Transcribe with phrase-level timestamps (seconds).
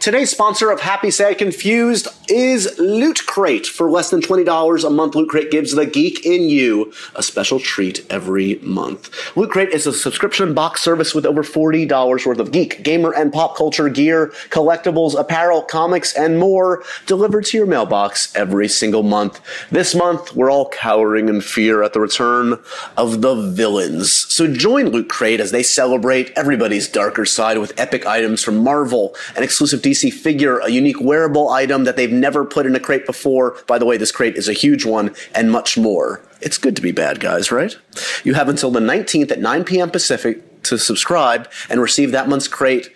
[0.00, 3.66] Today's sponsor of Happy Sad Confused is Loot Crate.
[3.66, 7.60] For less than $20 a month, Loot Crate gives the geek in you a special
[7.60, 9.10] treat every month.
[9.36, 13.30] Loot Crate is a subscription box service with over $40 worth of geek, gamer, and
[13.30, 19.38] pop culture gear, collectibles, apparel, comics, and more delivered to your mailbox every single month.
[19.70, 22.58] This month, we're all cowering in fear at the return
[22.96, 24.10] of the villains.
[24.10, 29.14] So join Loot Crate as they celebrate everybody's darker side with epic items from Marvel,
[29.36, 33.06] and exclusive DC figure, a unique wearable item that they've never put in a crate
[33.06, 33.56] before.
[33.66, 36.22] By the way, this crate is a huge one, and much more.
[36.40, 37.76] It's good to be bad guys, right?
[38.24, 39.90] You have until the 19th at 9 p.m.
[39.90, 42.90] Pacific to subscribe and receive that month's crate.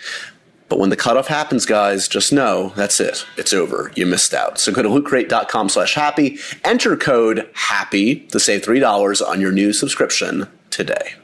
[0.69, 3.27] But when the cutoff happens, guys, just know that's it.
[3.37, 3.93] It's over.
[3.95, 4.59] You missed out.
[4.59, 9.73] So go to lootcrate.com slash happy, enter code HAPPY to save $3 on your new
[9.73, 11.15] subscription today.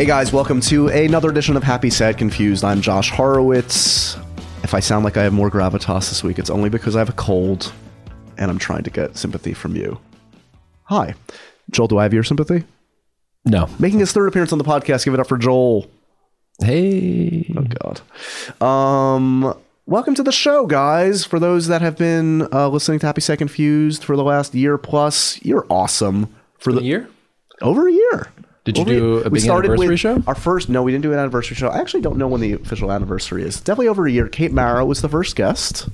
[0.00, 2.64] Hey guys, welcome to another edition of Happy Sad Confused.
[2.64, 4.16] I'm Josh Horowitz.
[4.62, 7.10] If I sound like I have more gravitas this week, it's only because I have
[7.10, 7.70] a cold
[8.38, 10.00] and I'm trying to get sympathy from you.
[10.84, 11.12] Hi.
[11.70, 12.64] Joel, do I have your sympathy?
[13.44, 13.68] No.
[13.78, 15.90] Making his third appearance on the podcast, give it up for Joel.
[16.62, 17.52] Hey.
[17.54, 18.66] Oh God.
[18.66, 19.54] Um
[19.84, 21.26] welcome to the show, guys.
[21.26, 24.78] For those that have been uh, listening to Happy Sad Confused for the last year
[24.78, 26.34] plus, you're awesome.
[26.58, 27.10] For the year?
[27.62, 28.28] over a year.
[28.64, 30.22] Did you Over do a big anniversary with show?
[30.26, 31.68] Our first, no, we didn't do an anniversary show.
[31.68, 33.58] I actually don't know when the official anniversary is.
[33.58, 34.28] Definitely over a year.
[34.28, 35.88] Kate Mara was the first guest,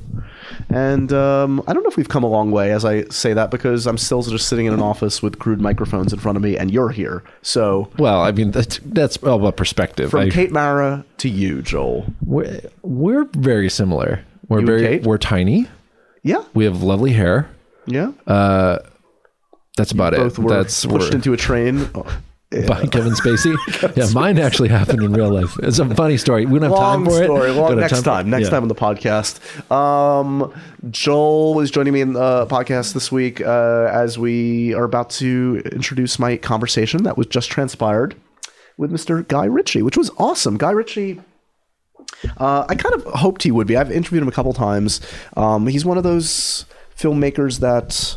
[0.69, 3.53] and um, I don't know if we've come a long way as I say that
[3.53, 6.59] because I'm still just sitting in an office with crude microphones in front of me,
[6.59, 7.23] and you're here.
[7.41, 10.11] So Well, I mean that's that's all about perspective.
[10.11, 12.07] from I- Kate Mara to you, Joel.
[12.25, 14.25] we're, we're very similar.
[14.49, 15.69] We're You very we're tiny.
[16.25, 17.49] Yeah, We have lovely hair.
[17.87, 18.11] yeah.
[19.77, 20.43] That's about Both it.
[20.43, 21.89] were That's pushed we're- into a train.
[22.65, 23.57] Oh, by Kevin Spacey.
[23.97, 25.57] yeah, mine actually happened in real life.
[25.63, 26.47] It's a funny story.
[26.47, 27.51] We don't have long time for story.
[27.51, 27.55] it.
[27.55, 28.31] Long, next for- time.
[28.31, 28.51] Next yeah.
[28.51, 29.41] time on the podcast.
[29.71, 30.53] Um,
[30.91, 35.63] Joel is joining me in the podcast this week uh, as we are about to
[35.73, 38.17] introduce my conversation that was just transpired
[38.77, 39.27] with Mr.
[39.27, 40.57] Guy Ritchie, which was awesome.
[40.57, 41.21] Guy Ritchie.
[42.39, 43.77] Uh, I kind of hoped he would be.
[43.77, 45.01] I've interviewed him a couple times.
[45.37, 46.65] Um, he's one of those
[46.97, 48.17] filmmakers that,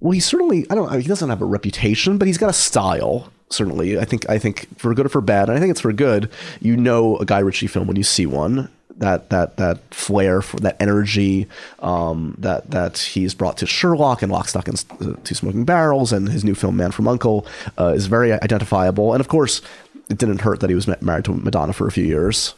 [0.00, 1.00] well, he certainly I don't.
[1.00, 3.32] He doesn't have a reputation, but he's got a style.
[3.48, 4.28] Certainly, I think.
[4.28, 6.30] I think for good or for bad, and I think it's for good.
[6.60, 8.70] You know a Guy Ritchie film when you see one.
[8.98, 11.46] That that that flair for that energy
[11.80, 16.12] um, that that he's brought to Sherlock and Lock, Stock, and uh, Two Smoking Barrels,
[16.12, 17.46] and his new film Man from Uncle
[17.78, 19.12] uh, is very identifiable.
[19.12, 19.60] And of course,
[20.08, 22.54] it didn't hurt that he was married to Madonna for a few years.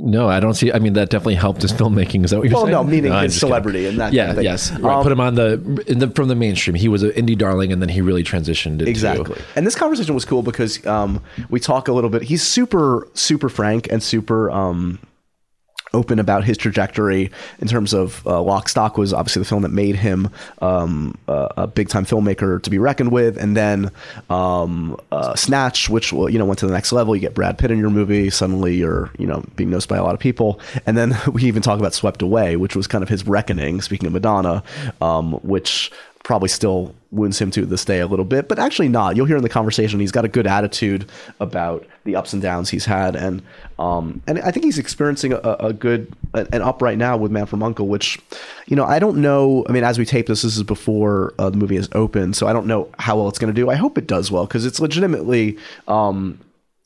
[0.00, 0.72] No, I don't see.
[0.72, 2.24] I mean, that definitely helped his filmmaking.
[2.24, 2.72] Is that what you're Well, saying?
[2.72, 3.50] no, meaning I'm his just kidding.
[3.50, 4.44] celebrity and that Yeah, kind of thing.
[4.44, 4.70] yes.
[4.78, 4.96] Right.
[4.96, 6.76] Um, Put him on the, in the from the mainstream.
[6.76, 9.40] He was an indie darling, and then he really transitioned into Exactly.
[9.56, 11.20] And this conversation was cool because um,
[11.50, 12.22] we talk a little bit.
[12.22, 15.00] He's super, super frank and super um,
[15.94, 19.70] open about his trajectory in terms of uh, Lock Stock was obviously the film that
[19.70, 23.90] made him um, a, big time filmmaker to be reckoned with, and then
[24.30, 27.14] um, uh, Snatch, which you know went to the next level.
[27.14, 30.02] You get Brad Pitt in your movie, suddenly you're you know being noticed by a
[30.02, 33.08] lot of people, and then we even talk about Swept Away, which was kind of
[33.08, 33.80] his reckoning.
[33.80, 34.62] Speaking of Madonna,
[35.00, 35.90] um, which
[36.28, 39.16] probably still wounds him to this day a little bit, but actually not.
[39.16, 42.68] You'll hear in the conversation he's got a good attitude about the ups and downs
[42.68, 43.40] he's had, and
[43.78, 47.46] um, and I think he's experiencing a, a good an up right now with Man
[47.46, 48.20] from Uncle, which
[48.66, 49.64] you know I don't know.
[49.70, 52.46] I mean, as we tape this, this is before uh, the movie is open, so
[52.46, 53.70] I don't know how well it's going to do.
[53.70, 55.56] I hope it does well because it's legitimately.
[55.88, 56.38] Um,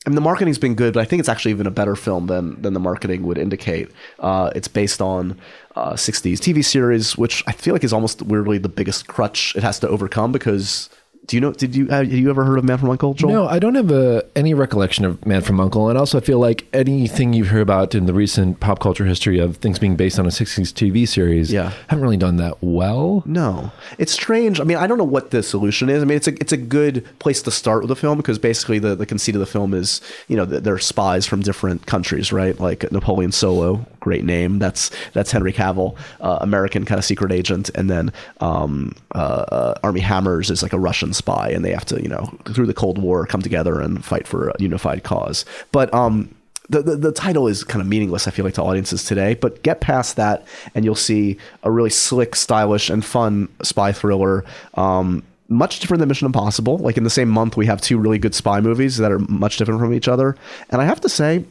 [0.05, 2.27] I mean, the marketing's been good, but I think it's actually even a better film
[2.27, 3.89] than than the marketing would indicate.
[4.19, 5.39] Uh, it's based on
[5.75, 9.63] uh, 60s TV series, which I feel like is almost weirdly the biggest crutch it
[9.63, 10.89] has to overcome because
[11.25, 11.53] Do you know?
[11.53, 13.31] Did you have you ever heard of Man from Uncle, Joel?
[13.31, 16.37] No, I don't have a, any recollection of Man from Uncle, and also I feel
[16.37, 20.19] like anything you've heard about in the recent pop culture history of things being based
[20.19, 21.71] on a '60s TV series, Yeah.
[21.87, 23.23] haven't really done that well.
[23.25, 24.59] No, it's strange.
[24.59, 26.01] I mean, I don't know what the solution is.
[26.01, 28.79] I mean, it's a it's a good place to start with the film because basically
[28.79, 32.59] the, the conceit of the film is you know they're spies from different countries, right?
[32.59, 34.59] Like Napoleon Solo, great name.
[34.59, 38.11] That's that's Henry Cavill, uh, American kind of secret agent, and then
[38.41, 42.09] um, uh, uh, Armie Hammers is like a Russian spy, and they have to you
[42.09, 45.45] know through the Cold War come together and fight for a unified cause.
[45.71, 46.33] But um,
[46.69, 49.35] the, the, the title is kind of meaningless, I feel like, to audiences today.
[49.35, 54.45] But get past that, and you'll see a really slick, stylish, and fun spy thriller.
[54.75, 56.77] Um, much different than Mission Impossible.
[56.77, 59.57] Like in the same month, we have two really good spy movies that are much
[59.57, 60.35] different from each other.
[60.69, 61.45] And I have to say,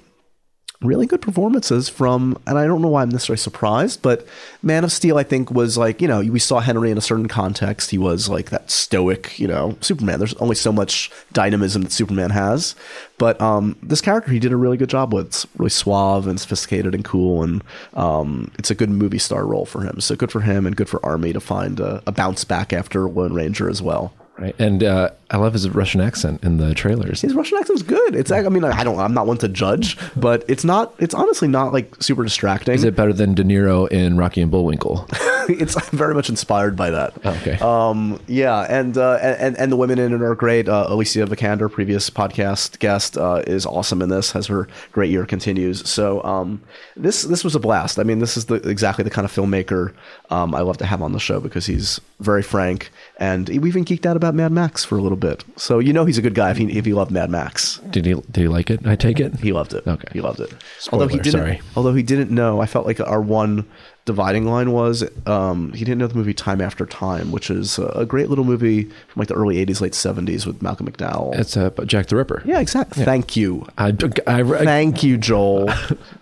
[0.83, 4.27] really good performances from, and I don't know why I'm necessarily surprised, but
[4.63, 7.29] Man of Steel, I think, was like, you know, we saw Henry in a certain
[7.29, 7.91] context.
[7.91, 10.19] He was like that stoic, you know, Superman.
[10.19, 12.75] There's only so much dynamism that Superman has.
[13.19, 15.27] But um, this character, he did a really good job with.
[15.27, 17.43] It's really suave and sophisticated and cool.
[17.43, 17.63] And
[17.95, 20.01] um, it's a good movie star role for him.
[20.01, 23.09] So good for him and good for Armie to find a, a bounce back after
[23.09, 24.13] Lone Ranger as well.
[24.39, 24.57] Right.
[24.59, 27.23] And uh, I love his Russian accent in the trailers.
[27.23, 28.15] His Russian accent's good.
[28.15, 31.49] It's I mean I don't I'm not one to judge, but it's not it's honestly
[31.49, 32.75] not like super distracting.
[32.75, 35.09] Is it better than De Niro in Rocky and Bullwinkle?
[35.49, 37.15] it's very much inspired by that.
[37.25, 37.59] Okay.
[37.61, 40.69] Um, yeah, and, uh, and and the women in it are great.
[40.69, 44.33] Uh, Alicia Vikander, previous podcast guest, uh, is awesome in this.
[44.33, 45.89] Has her great year continues.
[45.89, 46.63] So um,
[46.97, 47.99] this this was a blast.
[47.99, 49.95] I mean, this is the, exactly the kind of filmmaker
[50.31, 53.85] um, I love to have on the show because he's very frank, and we even
[53.85, 55.45] geeked out about Mad Max for a little bit.
[55.57, 57.79] So you know he's a good guy if he if he loved Mad Max.
[57.91, 58.87] Did he did he like it?
[58.87, 59.41] I take it.
[59.41, 59.87] He loved it.
[59.87, 60.09] Okay.
[60.13, 60.53] he loved it.
[60.79, 61.61] Spoiler, although he didn't, sorry.
[61.77, 63.65] although he didn't know, I felt like our one
[64.05, 68.05] dividing line was um, he didn't know the movie Time After Time, which is a
[68.05, 71.35] great little movie from like the early '80s, late '70s with Malcolm McDowell.
[71.39, 72.43] It's uh, Jack the Ripper.
[72.45, 73.05] yeah, exactly.
[73.05, 73.67] Thank you.
[73.79, 73.95] I,
[74.27, 75.71] I, I, Thank you, Joel.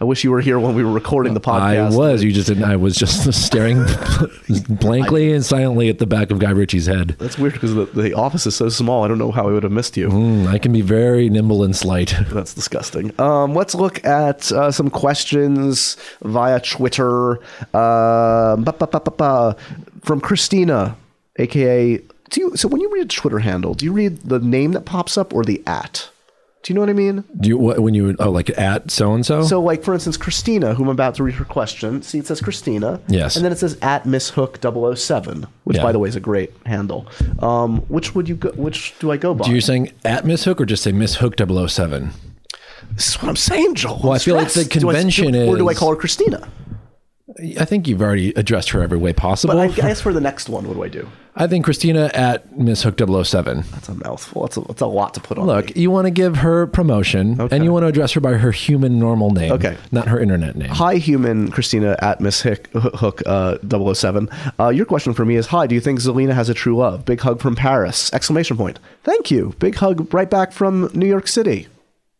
[0.01, 1.93] I wish you were here when we were recording the podcast.
[1.93, 2.23] I was.
[2.23, 2.65] You just didn't.
[2.65, 3.85] I was just staring
[4.69, 7.17] blankly and silently at the back of Guy Ritchie's head.
[7.19, 9.05] That's weird because the, the office is so small.
[9.05, 10.09] I don't know how I would have missed you.
[10.09, 12.15] Mm, I can be very nimble and slight.
[12.31, 13.19] That's disgusting.
[13.21, 17.39] Um, let's look at uh, some questions via Twitter.
[17.73, 19.57] Ba- ba- ba- ba- ba.
[20.03, 20.97] from Christina,
[21.37, 21.99] aka.
[22.31, 24.85] Do you, so when you read a Twitter handle, do you read the name that
[24.85, 26.09] pops up or the at?
[26.63, 27.25] Do you know what I mean?
[27.41, 29.43] Do you what, when you oh like at so and so?
[29.43, 32.03] So, like for instance, Christina, whom I'm about to read her question.
[32.03, 33.01] See, it says Christina.
[33.09, 33.35] Yes.
[33.37, 35.83] And then it says at Miss Hook 007, which Yeah.
[35.83, 37.07] by the way is a great handle.
[37.41, 38.51] Um, which would you go?
[38.51, 39.47] Which do I go by?
[39.47, 42.11] Do you saying at Miss Hook or just say Miss Hook 007?
[42.93, 44.01] this is what I'm saying, Joel.
[44.05, 46.47] Well, I feel like the convention Do I- convention or do I call her Christina?
[47.59, 49.55] I think you've already addressed her every way possible.
[49.55, 51.09] But I guess for the next one, what do I do?
[51.37, 53.65] I think Christina at Miss Hook 007.
[53.71, 54.43] That's a mouthful.
[54.43, 55.47] That's a, that's a lot to put on.
[55.47, 55.83] Look, me.
[55.83, 57.55] you want to give her promotion Okay.
[57.55, 59.53] and you want to address her by her human normal name.
[59.53, 59.77] Okay.
[59.93, 60.71] Not her internet name.
[60.71, 63.59] Hi, human Christina at Miss Hick, Hook uh,
[63.95, 64.29] 007.
[64.59, 67.05] Uh, your question for me is Hi, do you think Zelena has a true love?
[67.05, 68.13] Big hug from Paris!
[68.13, 68.79] Exclamation point.
[69.05, 69.55] Thank you.
[69.61, 71.69] Big hug right back from New York City,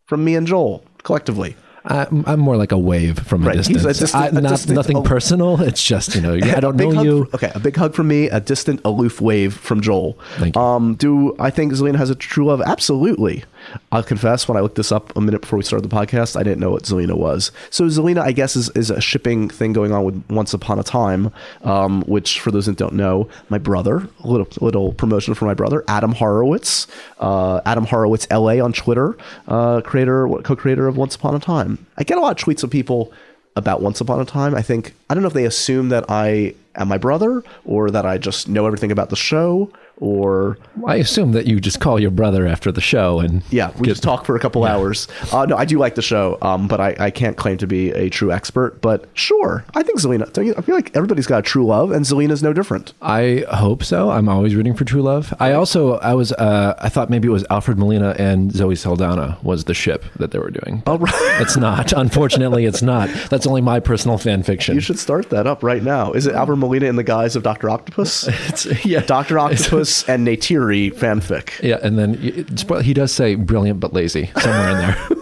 [0.05, 1.55] from me and Joel collectively.
[1.83, 3.83] I'm, I'm more like a wave from a Right, a distance.
[3.99, 5.59] distant- I, a not, distant- nothing personal.
[5.61, 7.29] It's just, you know, I don't know hug you.
[7.33, 10.17] okay, a big hug from me, a distant, aloof wave from Joel.
[10.37, 10.61] Thank you.
[10.61, 12.61] Um, do I think Zelena has a true love?
[12.61, 13.43] Absolutely.
[13.91, 16.43] I'll confess, when I looked this up a minute before we started the podcast, I
[16.43, 17.51] didn't know what Zelena was.
[17.69, 20.83] So Zelena, I guess, is, is a shipping thing going on with Once Upon a
[20.83, 21.31] Time,
[21.63, 25.53] um, which, for those that don't know, my brother, a little, little promotion for my
[25.53, 26.87] brother, Adam Horowitz,
[27.19, 29.17] uh, Adam Horowitz LA on Twitter,
[29.47, 31.85] uh, creator, co-creator of Once Upon a Time.
[31.97, 33.11] I get a lot of tweets of people
[33.55, 34.55] about Once Upon a Time.
[34.55, 38.05] I think I don't know if they assume that I am my brother or that
[38.05, 42.11] I just know everything about the show or I assume that you just call your
[42.11, 45.07] brother after the show and yeah, we just talk for a couple hours.
[45.31, 47.91] Uh, no, I do like the show, um, but I, I can't claim to be
[47.91, 48.81] a true expert.
[48.81, 50.43] But sure, I think Zelena.
[50.43, 52.93] you- I feel like everybody's got a true love, and Zelena's no different.
[53.01, 54.09] I hope so.
[54.09, 55.33] I'm always rooting for true love.
[55.39, 59.37] I also I was uh, I thought maybe it was Alfred Molina and Zoe Saldana
[59.43, 60.83] was the ship that they were doing.
[60.87, 61.13] All right.
[61.41, 61.91] It's not.
[61.93, 63.09] Unfortunately, it's not.
[63.29, 64.75] That's only my personal fan fiction.
[64.75, 66.11] You should start that up right now.
[66.11, 68.27] Is it Alfred Molina in the guise of Doctor Octopus?
[68.47, 71.61] It's, yeah, Doctor Octopus and Neytiri fanfic.
[71.61, 75.07] yeah, and then he does say brilliant but lazy somewhere in there.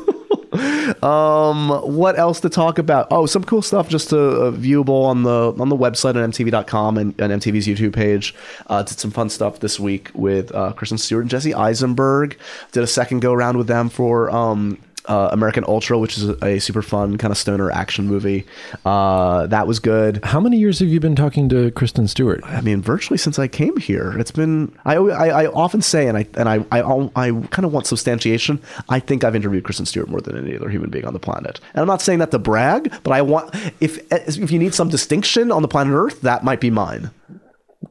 [1.04, 3.08] Um, what else to talk about?
[3.12, 6.98] Oh, some cool stuff just to, uh, viewable on the on the website on MTV.com
[6.98, 8.36] and, and MTV's YouTube page.
[8.68, 12.38] Uh, did some fun stuff this week with uh, Kristen Stewart and Jesse Eisenberg.
[12.72, 14.78] Did a second go around with them for um,
[15.10, 18.46] uh, American Ultra, which is a, super fun kind of stoner action movie.
[18.86, 20.24] Uh, that was good.
[20.24, 22.42] How many years have you been talking to Kristen Stewart?
[22.44, 24.76] I mean, virtually since I came here, it's been.
[24.86, 26.82] I I, I often say, and I and I I,
[27.16, 28.62] I kind of want substantiation.
[28.90, 31.60] I think I've interviewed Kristen Stewart more than any other human being on the planet,
[31.74, 34.90] and I'm not saying that to brag, but I want if if you need some
[34.90, 37.10] distinction on the planet Earth, that might be mine.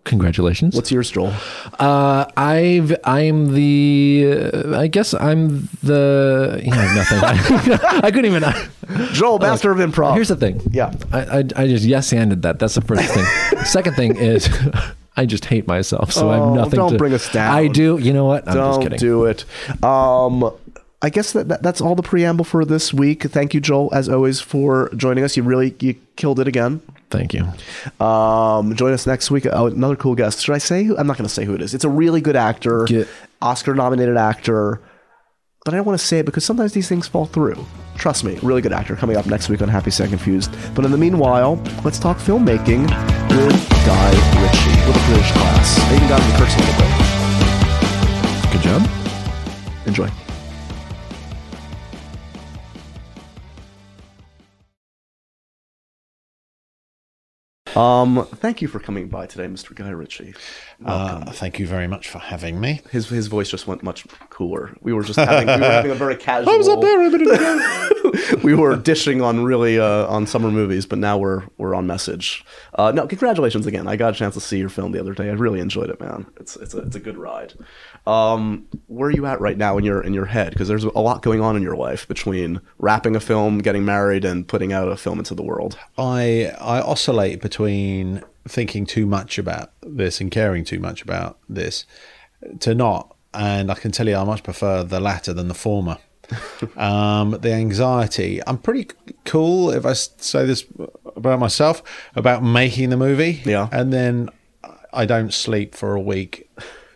[0.04, 0.74] Congratulations.
[0.74, 1.32] What's yours, Joel?
[1.78, 7.18] Uh, I've I'm the uh, I guess I'm the you know nothing.
[8.02, 8.44] I, couldn't even.
[9.12, 10.14] Joel, master of improv.
[10.14, 10.60] Here's the thing.
[10.70, 10.92] Yeah.
[11.10, 12.58] I I, I just yes handed that.
[12.58, 13.24] That's the first thing.
[13.64, 14.48] Second thing is.
[15.16, 16.96] I just hate myself, so I'm nothing don't to.
[16.96, 17.52] bring us down.
[17.52, 17.98] I do.
[17.98, 18.46] You know what?
[18.46, 18.98] I'm just Don't kidding.
[19.00, 19.44] do it.
[19.82, 20.48] Um,
[21.02, 23.24] I guess that, that that's all the preamble for this week.
[23.24, 25.36] Thank you, Joel, as always, for joining us.
[25.36, 26.82] You really you killed it again.
[27.10, 27.44] Thank you.
[28.04, 29.46] Um, join us next week.
[29.50, 30.40] Oh, another cool guest.
[30.42, 30.84] Should I say?
[30.84, 30.96] Who?
[30.98, 31.72] I'm not going to say who it is.
[31.74, 33.08] It's a really good actor, Get-
[33.40, 34.80] Oscar-nominated actor.
[35.64, 37.64] but I don't want to say it because sometimes these things fall through.
[37.96, 40.54] Trust me, really good actor coming up next week on Happy Sad Confused.
[40.74, 42.82] But in the meanwhile, let's talk filmmaking
[43.30, 44.10] with Guy
[44.42, 45.78] Ritchie with a British class.
[45.80, 46.76] I even got him to curse a little
[48.44, 48.52] bit.
[48.52, 48.82] Good job.
[49.86, 50.27] Enjoy.
[57.76, 59.74] Um, thank you for coming by today, Mr.
[59.74, 60.34] Guy Ritchie.
[60.84, 62.80] Uh, thank you very much for having me.
[62.90, 64.76] His his voice just went much cooler.
[64.80, 66.52] We were just having we were having a very casual.
[66.52, 68.38] I was up there a minute ago.
[68.44, 72.44] we were dishing on really uh, on summer movies, but now we're we're on message.
[72.74, 73.88] Uh, no, congratulations again.
[73.88, 75.28] I got a chance to see your film the other day.
[75.28, 76.26] I really enjoyed it, man.
[76.38, 77.54] It's it's a it's a good ride.
[78.06, 80.52] Um, where are you at right now in your in your head?
[80.52, 84.24] Because there's a lot going on in your life between wrapping a film, getting married,
[84.24, 85.76] and putting out a film into the world.
[85.98, 91.84] I I oscillate between thinking too much about this and caring too much about this
[92.60, 93.14] to not.
[93.34, 95.98] And I can tell you, I much prefer the latter than the former.
[96.76, 98.40] um, the anxiety.
[98.46, 98.88] I'm pretty
[99.24, 100.64] cool if I say this
[101.16, 101.82] about myself
[102.14, 103.42] about making the movie.
[103.44, 103.68] Yeah.
[103.72, 104.28] And then
[104.92, 106.50] I don't sleep for a week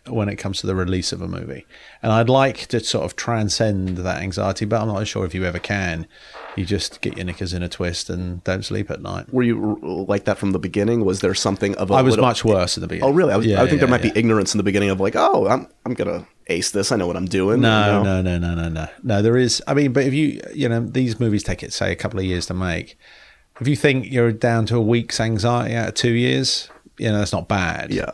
[0.09, 1.64] when it comes to the release of a movie.
[2.02, 5.44] And I'd like to sort of transcend that anxiety, but I'm not sure if you
[5.44, 6.09] ever can.
[6.56, 9.32] You just get your knickers in a twist and don't sleep at night.
[9.32, 9.78] Were you
[10.09, 11.04] like that from the beginning?
[11.04, 13.11] Was there something of a I was little- much worse in the beginning.
[13.11, 13.32] Oh, really?
[13.32, 14.12] I, was, Yeah, I would think yeah, there might yeah.
[14.12, 16.90] be ignorance in the beginning of like, oh, I'm I'm gonna ace this.
[16.90, 17.61] I know what I'm doing.
[17.61, 18.23] No, you know?
[18.23, 18.88] no, no, no, no, no.
[19.04, 19.62] No, there is.
[19.68, 22.25] I mean, but if you, you know, these movies take it, say, a couple of
[22.25, 22.99] years to make.
[23.61, 26.68] If you think you're down to a week's anxiety out of two years,
[26.99, 27.92] you know, that's not bad.
[27.92, 28.11] Yeah.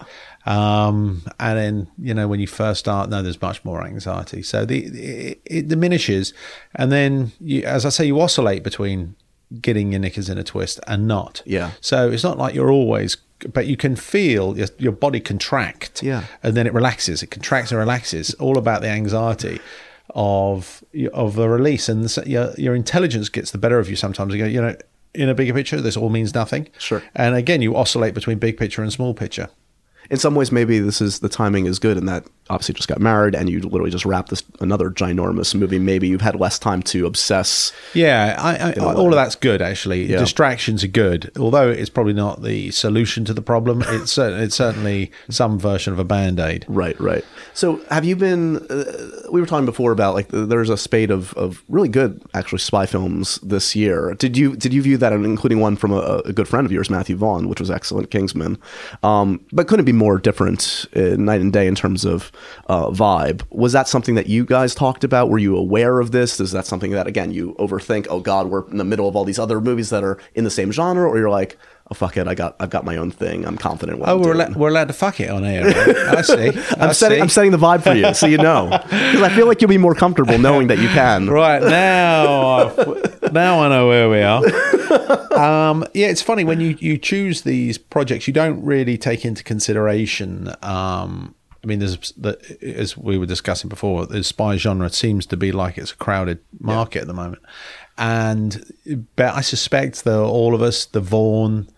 [0.49, 4.43] Um, and then, you know, when you first start, no, there's much more anxiety.
[4.43, 6.33] So the it, it diminishes.
[6.75, 9.15] And then, you, as I say, you oscillate between
[9.61, 11.43] getting your knickers in a twist and not.
[11.45, 11.73] Yeah.
[11.83, 13.19] So it's not like you're always,
[13.53, 16.03] but you can feel your, your body contract.
[16.03, 16.25] Yeah.
[16.43, 17.23] And then it relaxes.
[17.23, 18.33] It contracts and relaxes.
[18.35, 19.61] All about the anxiety
[20.15, 24.33] of of the release, and so your your intelligence gets the better of you sometimes.
[24.33, 24.75] You go, you know,
[25.13, 26.69] in a bigger picture, this all means nothing.
[26.79, 27.03] Sure.
[27.15, 29.51] And again, you oscillate between big picture and small picture.
[30.11, 33.01] In some ways maybe this is the timing is good in that obviously just got
[33.01, 36.83] married and you literally just wrapped this another ginormous movie maybe you've had less time
[36.83, 40.07] to obsess Yeah, I, I, all of that's good actually.
[40.07, 40.19] Yeah.
[40.19, 43.83] Distractions are good, although it's probably not the solution to the problem.
[43.89, 46.65] It's it's certainly some version of a band aid.
[46.69, 47.25] right right
[47.55, 51.35] so have you been uh, we were talking before about like there's a spate of,
[51.35, 55.61] of really good actually spy films this year did you did you view that including
[55.61, 58.59] one from a, a good friend of yours matthew vaughn which was excellent kingsman
[59.03, 62.33] um, but couldn't be more different uh, night and day in terms of
[62.69, 63.43] uh, vibe.
[63.51, 65.29] Was that something that you guys talked about?
[65.29, 66.41] Were you aware of this?
[66.41, 69.25] Is that something that again you overthink oh god we're in the middle of all
[69.25, 71.07] these other movies that are in the same genre?
[71.09, 71.59] Or you're like
[71.91, 74.21] oh fuck it i got i've got my own thing i'm confident what Oh, I'm
[74.21, 75.65] we're, we're allowed to fuck it on air.
[75.65, 75.97] right?
[76.19, 76.49] I see.
[76.77, 77.23] I'm I setting, see.
[77.23, 79.79] I'm setting the vibe for you, so you know, because I feel like you'll be
[79.79, 81.29] more comfortable knowing that you can.
[81.29, 84.43] Right now, I've- now I know where we are.
[85.39, 89.43] Um, yeah, it's funny when you you choose these projects, you don't really take into
[89.45, 90.49] consideration.
[90.63, 95.37] Um, I mean, there's the, as we were discussing before, the spy genre seems to
[95.37, 97.43] be like it's a crowded market at the moment,
[97.97, 98.65] and
[99.17, 101.69] but I suspect that all of us, the Vaughan.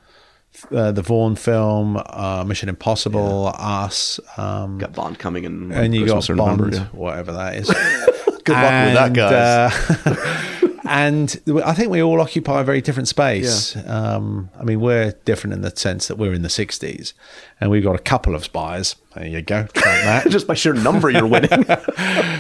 [0.71, 6.07] Uh, the Vaughan film, uh, Mission Impossible, Us, um, Got Bond coming in, and you
[6.07, 6.87] got Bond, yeah.
[6.87, 7.67] whatever that is.
[8.45, 10.07] Good luck with that, guys.
[10.07, 13.77] uh, and I think we all occupy a very different space.
[13.87, 17.13] Um, I mean, we're different in the sense that we're in the 60s
[17.61, 18.97] and we've got a couple of spies.
[19.15, 19.69] There you go.
[20.29, 21.65] Just by sheer number, you're winning.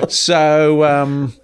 [0.08, 1.34] so, um,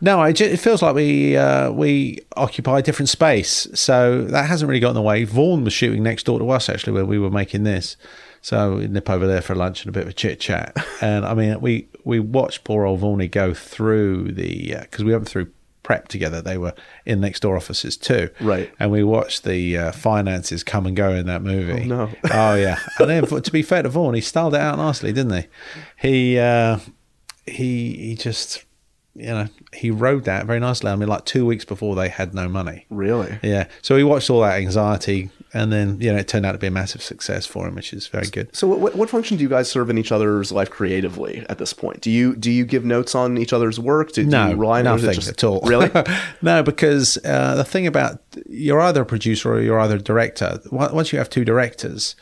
[0.00, 3.66] no, I ju- it feels like we uh, we occupy a different space.
[3.74, 5.24] So that hasn't really got in the way.
[5.24, 7.96] Vaughan was shooting next door to us, actually, where we were making this.
[8.42, 10.74] So we nip over there for lunch and a bit of a chit chat.
[11.02, 15.26] And I mean, we we watched poor old Vaughany go through the because we went
[15.28, 15.48] through
[15.82, 16.40] prep together.
[16.42, 16.74] They were
[17.06, 18.70] in next door offices too, Right.
[18.78, 21.84] And we watched the uh, finances come and go in that movie.
[21.84, 22.10] no.
[22.32, 22.78] oh yeah.
[22.98, 25.48] And then to be fair to Vaughan, he styled it out nicely, didn't he?
[26.08, 26.78] He uh,
[27.46, 28.64] he he just
[29.14, 30.90] you know he rode that very nicely.
[30.90, 32.86] I mean, like two weeks before they had no money.
[32.90, 33.38] really?
[33.42, 33.66] Yeah.
[33.82, 36.68] So he watched all that anxiety, and then you know it turned out to be
[36.68, 38.54] a massive success for him, which is very good.
[38.54, 41.72] So, what, what function do you guys serve in each other's life creatively at this
[41.72, 42.00] point?
[42.00, 44.12] Do you do you give notes on each other's work?
[44.12, 45.60] Do, do you rely on nothing just- at all.
[45.62, 45.90] Really?
[46.42, 50.60] no, because uh, the thing about you're either a producer or you're either a director.
[50.70, 52.14] Once you have two directors,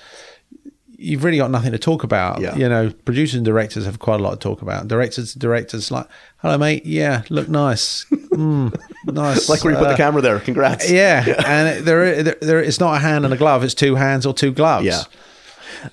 [1.01, 2.41] you've really got nothing to talk about.
[2.41, 2.57] Yeah.
[2.57, 4.89] You know, producers and directors have quite a lot to talk about.
[4.89, 6.85] Directors, directors, like, hello, mate.
[6.85, 8.05] Yeah, look nice.
[8.11, 8.75] Mm,
[9.07, 9.49] nice.
[9.49, 10.41] like where you put Uh, the camera there.
[10.41, 10.91] Congrats.
[10.91, 13.63] Yeah, and it- there, there, there, it's not a hand and a glove.
[13.63, 14.87] It's two hands or two gloves.
[14.87, 15.03] Yeah.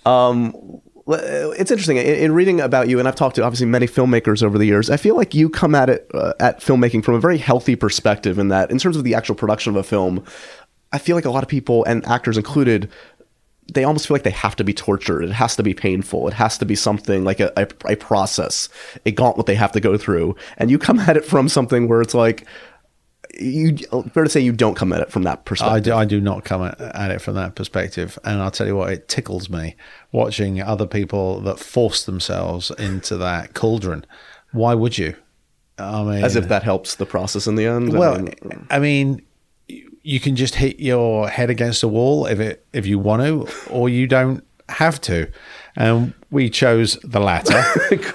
[0.05, 0.55] Um,
[1.07, 1.17] uh,
[1.51, 4.57] it's interesting in, in reading about you, and I've talked to obviously many filmmakers over
[4.57, 4.89] the years.
[4.89, 8.39] I feel like you come at it uh, at filmmaking from a very healthy perspective.
[8.39, 10.23] In that, in terms of the actual production of a film,
[10.91, 12.89] I feel like a lot of people and actors included.
[13.73, 15.23] They almost feel like they have to be tortured.
[15.23, 16.27] It has to be painful.
[16.27, 18.69] It has to be something like a, a, a process,
[19.05, 20.35] a gauntlet they have to go through.
[20.57, 22.45] And you come at it from something where it's like,
[23.39, 23.77] you
[24.13, 25.83] fair to say you don't come at it from that I perspective.
[25.83, 28.17] do, I do not come at, at it from that perspective.
[28.23, 29.75] And I'll tell you what, it tickles me
[30.11, 34.05] watching other people that force themselves into that cauldron.
[34.51, 35.15] Why would you?
[35.77, 37.93] I mean, As if that helps the process in the end.
[37.93, 39.24] I well, mean, I mean,
[40.05, 43.69] you can just hit your head against a wall if it if you want to,
[43.71, 45.27] or you don't have to.
[45.75, 47.61] And we chose the latter,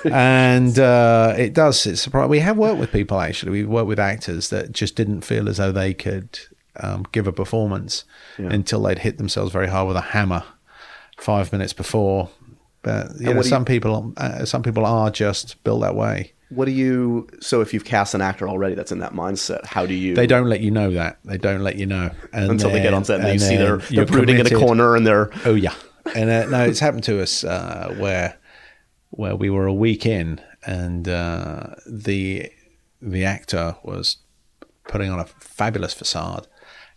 [0.10, 1.84] and uh, it does.
[1.86, 2.30] It's surprising.
[2.30, 3.52] We have worked with people actually.
[3.52, 6.38] We've worked with actors that just didn't feel as though they could
[6.78, 8.04] um, give a performance
[8.38, 10.44] until they'd hit themselves very hard with a hammer
[11.18, 12.30] five minutes before.
[12.82, 16.32] But you know, do you- some people, uh, some people are just built that way.
[16.50, 17.28] What do you?
[17.40, 20.14] So if you've cast an actor already that's in that mindset, how do you?
[20.14, 21.18] They don't let you know that.
[21.24, 23.56] They don't let you know and until they get on set and, and you see
[23.56, 25.74] they're, they're brooding in a corner and they're Oh yeah,
[26.14, 28.36] and uh, no, it's happened to us uh, where
[29.10, 32.50] where we were a week in, and uh, the
[33.00, 34.18] the actor was
[34.88, 36.48] putting on a fabulous facade,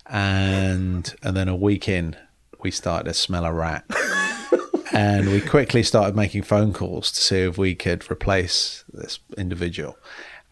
[0.07, 2.15] and and then a week in,
[2.61, 3.85] we started to smell a rat.
[4.93, 9.97] and we quickly started making phone calls to see if we could replace this individual.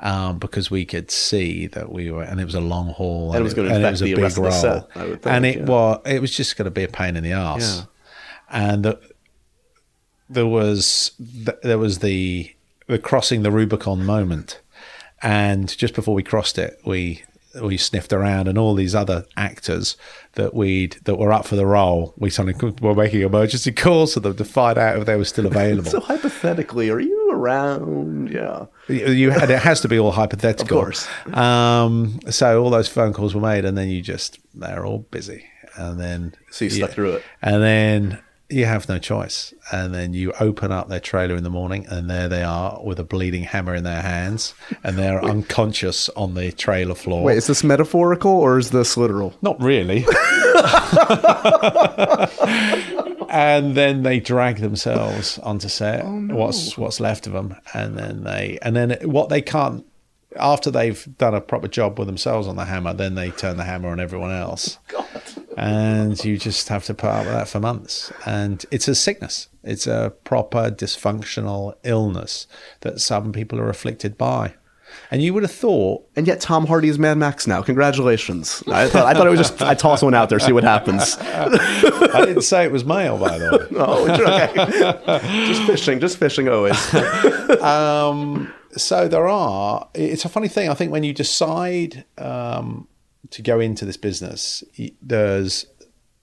[0.03, 3.39] Um, because we could see that we were, and it was a long haul, And
[3.39, 5.65] it was gonna affect the rest of the set, I would think, and it yeah.
[5.65, 7.85] was, it was just going to be a pain in the ass.
[8.49, 8.99] And the,
[10.27, 12.51] there was, th- there was the,
[12.87, 14.59] the crossing the Rubicon moment,
[15.21, 17.21] and just before we crossed it, we
[17.61, 19.97] we sniffed around, and all these other actors
[20.33, 24.19] that we'd that were up for the role, we suddenly were making emergency calls to
[24.21, 25.89] them to find out if they were still available.
[25.91, 28.31] so hypothetically, are you around?
[28.31, 28.65] Yeah.
[28.87, 31.07] You had, it has to be all hypothetical, Of course.
[31.33, 35.45] Um, so all those phone calls were made, and then you just they're all busy,
[35.75, 37.23] and then So you stuck through it.
[37.41, 38.19] and then
[38.51, 42.09] you have no choice, and then you open up their trailer in the morning, and
[42.09, 46.51] there they are with a bleeding hammer in their hands, and they're unconscious on the
[46.51, 47.23] trailer floor.
[47.23, 49.33] Wait, is this metaphorical or is this literal?
[49.41, 50.05] Not really.
[53.29, 56.03] and then they drag themselves onto set.
[56.03, 59.85] Oh, what's what's left of them, and then they and then what they can't
[60.37, 63.63] after they've done a proper job with themselves on the hammer, then they turn the
[63.63, 64.77] hammer on everyone else.
[65.57, 68.11] And you just have to put up with that for months.
[68.25, 69.49] And it's a sickness.
[69.63, 72.47] It's a proper dysfunctional illness
[72.81, 74.55] that some people are afflicted by.
[75.09, 77.61] And you would have thought And yet Tom Hardy is Mad Max now.
[77.61, 78.61] Congratulations.
[78.67, 81.17] I thought, I thought it was just I toss one out there, see what happens.
[81.21, 83.67] I didn't say it was male, by the way.
[83.83, 85.47] Oh, okay.
[85.47, 86.77] just fishing, just fishing always.
[88.77, 92.87] so there are it's a funny thing i think when you decide um,
[93.29, 94.63] to go into this business
[95.01, 95.65] there's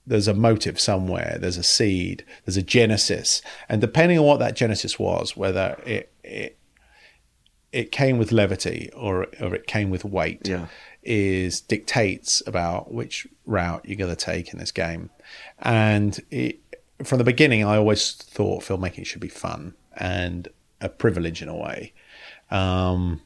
[0.06, 3.42] there's a motive somewhere there's a seed there's a genesis.
[3.68, 6.58] And depending on what that genesis was whether it it,
[7.72, 10.66] it came with levity or or it came with weight Yeah.
[11.02, 15.10] is dictates about which route you're going to take in this game.
[15.58, 16.60] And it,
[17.04, 20.48] from the beginning i always thought filmmaking should be fun and
[20.80, 21.92] a privilege in a way.
[22.50, 23.20] Um,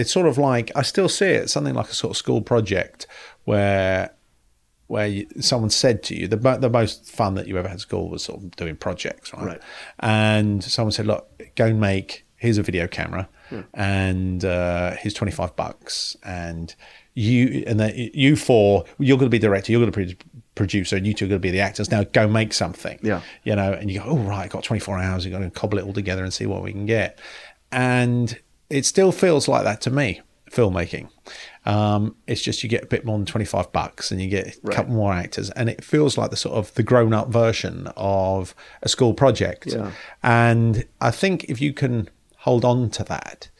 [0.00, 3.06] it's sort of like I still see it something like a sort of school project
[3.44, 4.10] where
[4.86, 7.80] where you, someone said to you the the most fun that you ever had at
[7.80, 9.46] school was sort of doing projects, right?
[9.46, 9.62] Right.
[10.00, 13.28] And someone said, "Look, go and make here's a video camera,
[13.74, 16.74] and uh, here's twenty five bucks, and
[17.14, 20.16] you and then you four, you're going to be director, you're going to be
[20.56, 21.90] producer, and you two are going to be the actors.
[21.90, 23.20] Now go make something, Yeah.
[23.44, 25.24] you know." And you go, "Oh right, got twenty four hours.
[25.24, 27.18] You're going to cobble it all together and see what we can get."
[27.70, 28.36] And
[28.70, 31.10] it still feels like that to me, filmmaking.
[31.66, 34.68] Um, it's just you get a bit more than 25 bucks and you get a
[34.68, 38.54] couple more actors and it feels like the sort of the grown up version of
[38.82, 39.66] a school project.
[39.66, 39.92] Yeah.
[40.22, 43.50] And I think if you can hold on to that,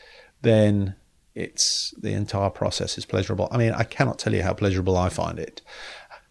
[0.43, 0.95] then
[1.35, 3.49] it's the entire process is pleasurable.
[3.51, 5.63] I mean, I cannot tell you how pleasurable I find it.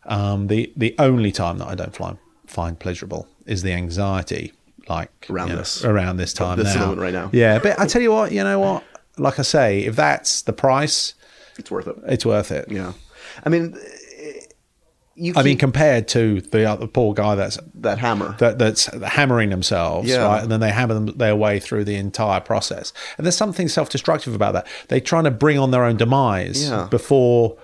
[0.05, 4.53] Um, the the only time that I don't find find pleasurable is the anxiety,
[4.89, 5.85] like Around you know, this.
[5.85, 6.81] around this time This now.
[6.81, 7.29] moment right now.
[7.31, 8.83] Yeah, but I tell you what, you know what?
[9.17, 11.13] Like I say, if that's the price,
[11.57, 11.95] It's worth it.
[12.07, 12.71] it's worth it.
[12.71, 12.93] Yeah.
[13.45, 13.79] I mean, uh,
[15.15, 18.35] you I mean, compared to the other poor guy that's that hammer.
[18.39, 20.23] that, that's hammering themselves, Yeah.
[20.25, 20.41] right?
[20.41, 22.93] And then they hammer them, their way through the entire process.
[23.17, 24.65] And there's something self-destructive about that.
[24.87, 26.87] They're trying to bring on their own demise Yeah.
[26.89, 27.57] before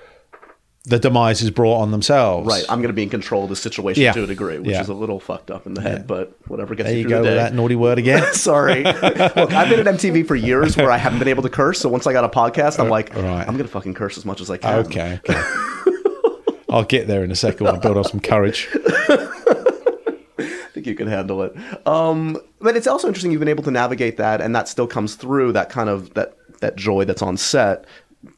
[0.87, 2.47] the demise is brought on themselves.
[2.47, 4.11] Right, I'm going to be in control of the situation Yeah.
[4.13, 4.81] to a degree, which Yeah.
[4.81, 7.17] is a little fucked up in the head, but whatever gets There you you through
[7.17, 7.35] go the day.
[7.35, 8.23] that naughty word again.
[8.33, 8.83] Sorry.
[8.83, 9.03] Look,
[9.35, 11.79] I've been at MTV for years where I haven't been able to curse.
[11.79, 13.41] So once I got a podcast, I'm like, right.
[13.47, 14.85] I'm going to fucking curse as much as I can.
[14.85, 15.19] okay.
[15.27, 15.41] okay.
[16.69, 18.67] I'll get there in a second when I build up some courage.
[20.37, 21.55] I think you can handle it.
[21.87, 25.15] Um, but it's also interesting you've been able to navigate that, and that still comes
[25.15, 27.85] through that kind of that that joy that's on set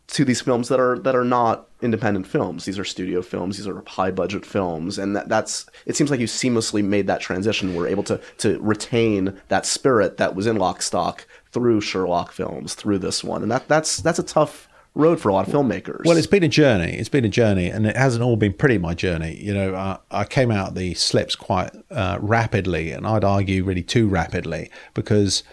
[0.08, 2.66] to these films that are that are not independent films.
[2.66, 3.58] These are studio films.
[3.58, 7.22] These are high budget films, and that, that's it seems like you seamlessly made that
[7.22, 7.76] transition.
[7.76, 12.74] We're able to to retain that spirit that was in Lock Stock through Sherlock films,
[12.74, 16.04] through this one, and that that's that's a tough road for a lot of filmmakers.
[16.06, 16.98] Well, it's been a journey.
[16.98, 18.78] It's been a journey, and it hasn't all been pretty.
[18.78, 23.24] My journey, you know, uh, I came out the slips quite uh, rapidly, and I'd
[23.24, 25.44] argue really too rapidly because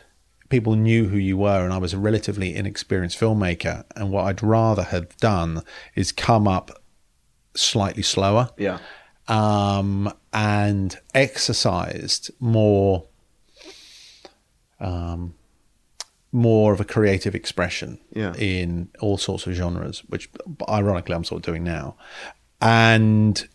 [0.54, 3.82] people knew who you were, and I was a relatively inexperienced filmmaker.
[3.96, 5.62] And what I'd rather have done
[5.96, 6.70] is come up
[7.56, 8.78] slightly slower, yeah,
[9.26, 13.06] um, and exercised more,
[14.78, 15.34] um,
[16.30, 18.32] more of a creative expression Yeah.
[18.34, 20.28] in all sorts of genres, which
[20.68, 21.96] ironically I'm sort of doing now,
[22.60, 23.48] and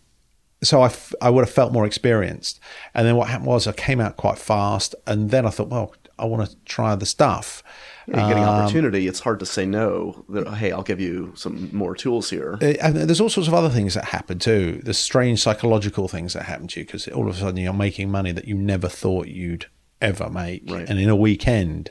[0.62, 2.60] so I, f- I would have felt more experienced.
[2.92, 5.94] And then what happened was I came out quite fast, and then I thought, well,
[6.20, 7.62] I want to try the stuff.
[8.06, 9.06] Yeah, getting Um, opportunity.
[9.06, 10.24] It's hard to say no.
[10.28, 12.58] That, hey, I'll give you some more tools here.
[12.60, 14.80] Uh, and there's all sorts of other things that happen too.
[14.84, 18.10] There's strange psychological things that happen to you because all of a sudden you're making
[18.10, 19.66] money that you never thought you'd
[20.00, 20.62] ever make.
[20.68, 20.88] Right.
[20.88, 21.90] And in a weekend,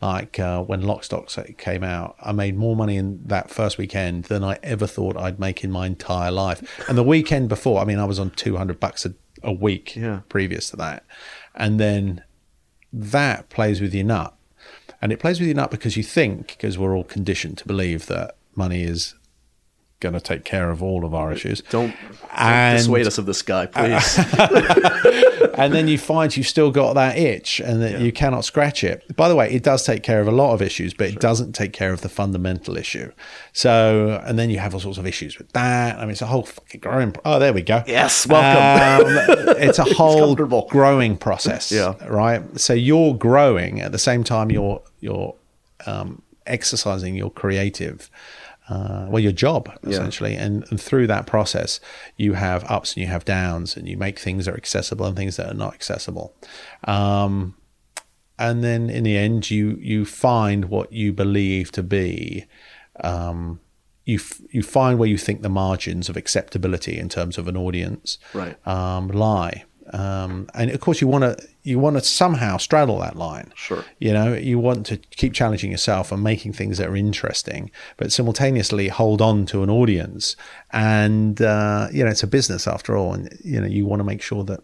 [0.00, 4.44] like uh, when Lockstock came out, I made more money in that first weekend than
[4.44, 6.62] I ever thought I'd make in my entire life.
[6.88, 9.12] And the weekend before, I mean, I was on 200 bucks a,
[9.42, 10.20] a week Yeah.
[10.28, 11.04] previous to that.
[11.54, 12.22] And then
[12.92, 14.34] that plays with your nut.
[15.00, 18.06] And it plays with your nut because you think, because we're all conditioned to believe
[18.06, 19.14] that money is
[20.00, 21.60] going to take care of all of our issues.
[21.70, 24.18] Don't, don't And- dissuade us of this guy, please.
[24.38, 28.84] Uh, and then you find you've still got that itch and that you cannot scratch
[28.84, 29.04] it.
[29.16, 31.52] By the way, it does take care of a lot of issues, but it doesn't
[31.52, 33.12] take care of the fundamental issue.
[33.52, 35.96] So, and then you have all sorts of issues with that.
[35.96, 37.14] I mean, it's a whole fucking growing.
[37.24, 37.82] Oh, there we go.
[37.86, 39.08] Yes, welcome.
[39.08, 40.66] Um, it's a whole comfortable.
[40.70, 41.72] growing process.
[41.72, 41.94] Yeah.
[42.06, 42.58] Right.
[42.58, 45.34] So you're growing at the same time you're you're
[45.86, 48.10] um, exercising your creative.
[48.68, 51.80] Uh, well, your job essentially, and, and through that process,
[52.16, 55.16] you have ups and you have downs, and you make things that are accessible and
[55.16, 56.34] things that are not accessible.
[56.84, 57.54] Um,
[58.38, 62.46] and then in the end, you you find what you believe to be.
[63.00, 63.60] Um,
[64.04, 67.56] you f- you find where you think the margins of acceptability in terms of an
[67.56, 68.56] audience Right.
[68.66, 69.64] um, lie.
[69.92, 73.52] Um, and of course, you want to you want to somehow straddle that line.
[73.54, 73.84] Sure.
[73.98, 78.12] You know, you want to keep challenging yourself and making things that are interesting, but
[78.12, 80.36] simultaneously hold on to an audience.
[80.72, 84.04] And uh, you know, it's a business after all, and you know, you want to
[84.04, 84.60] make sure that,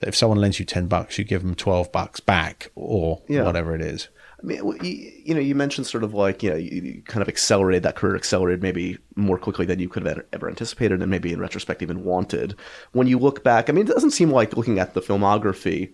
[0.00, 3.44] that if someone lends you ten bucks, you give them twelve bucks back, or Yeah.
[3.44, 4.08] whatever it is.
[4.42, 7.20] I mean, you, you know, you mentioned sort of like, you know, you, you kind
[7.22, 11.10] of accelerated that career, accelerated maybe more quickly than you could have ever anticipated, and
[11.10, 12.54] maybe in retrospect even wanted.
[12.92, 15.92] When you look back, I mean, it doesn't seem like looking at the filmography,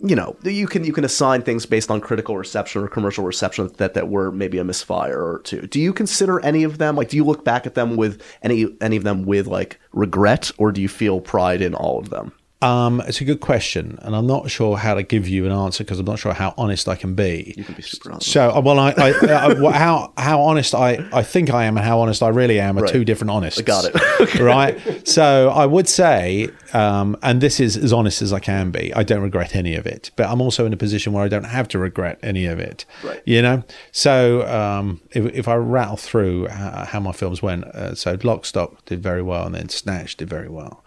[0.00, 3.70] you know, you can you can assign things based on critical reception or commercial reception
[3.76, 5.66] that that were maybe a misfire or two.
[5.66, 7.08] Do you consider any of them like?
[7.08, 10.72] Do you look back at them with any any of them with like regret, or
[10.72, 12.32] do you feel pride in all of them?
[12.64, 15.84] Um, it's a good question, and I'm not sure how to give you an answer
[15.84, 17.54] because I'm not sure how honest I can be.
[17.56, 18.30] You can be super honest.
[18.30, 21.84] So, uh, well, I, I, I how how honest I, I think I am and
[21.84, 22.92] how honest I really am are Right.
[22.92, 23.60] two different honests.
[23.62, 23.94] got it.
[24.40, 25.06] right.
[25.06, 28.92] So I would say, um, and this is as honest as I can be.
[28.94, 31.44] I don't regret any of it, but I'm also in a position where I don't
[31.44, 32.84] have to regret any of it.
[33.02, 33.22] Right.
[33.26, 33.62] You know.
[33.92, 38.44] So um, if if I rattle through how, how my films went, uh, so Lock,
[38.46, 40.82] Stock did very well, and then Snatch did very well,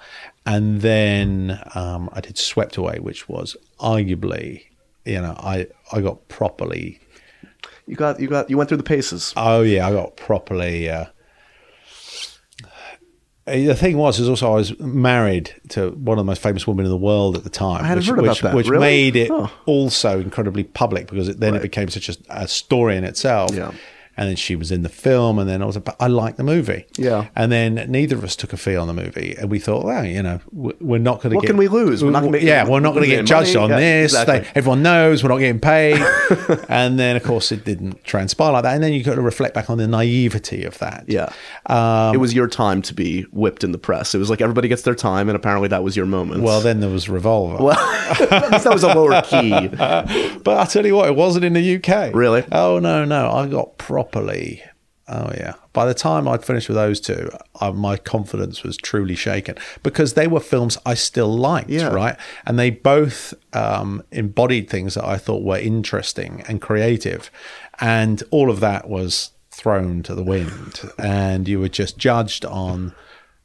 [0.48, 4.64] and then um, I did Swept Away, which was arguably,
[5.06, 7.00] you know, I I got properly.
[7.86, 9.34] You got you got you went through the paces.
[9.36, 10.90] Oh yeah, I got properly.
[10.90, 11.06] Uh,
[13.46, 16.86] the thing was, is also I was married to one of the most famous women
[16.86, 17.84] in the world at the time.
[17.84, 18.56] I hadn't which, heard about which, that.
[18.56, 18.82] Which Really?
[18.82, 19.52] made it Oh.
[19.66, 23.54] also incredibly public because it, then it became such a, a story in itself.
[23.54, 23.72] Yeah.
[24.18, 26.44] And then she was in the film, and then I was, but I like the
[26.44, 26.86] movie.
[26.98, 27.28] Yeah.
[27.36, 30.04] And then neither of us took a fee on the movie, and we thought, well,
[30.04, 31.48] you know, we- we're not going to get What get.
[31.50, 32.04] can we lose?
[32.04, 33.66] We're not gonna make- yeah, we're not going to get judged money.
[33.74, 34.14] on Yeah, this.
[34.14, 34.40] exactly.
[34.40, 36.02] They- everyone knows we're not getting paid.
[36.70, 38.74] and then, of course, it didn't transpire like that.
[38.74, 41.04] And then you got to reflect back on the naivety of that.
[41.08, 41.30] Yeah.
[41.68, 44.16] Um, it was your time to be whipped in the press.
[44.16, 46.42] It was like everybody gets their time, and apparently that was your moment.
[46.42, 47.64] Well, then there was Revolver.
[47.64, 47.76] well,
[48.30, 49.68] that was a lower key.
[49.78, 52.14] but I tell you what, it wasn't in the UK.
[52.16, 52.44] Really?
[52.52, 53.78] Oh no, no, I got
[54.12, 54.64] properly.
[55.10, 55.54] Oh yeah.
[55.72, 57.30] By the time I'd finished with those two,
[57.62, 61.88] I, my confidence was truly shaken because they were films I still liked, Yeah.
[61.88, 62.18] right?
[62.46, 67.32] And they both um, embodied things that I thought were interesting and creative,
[67.80, 72.94] and all of that was thrown to the wind, and you were just judged on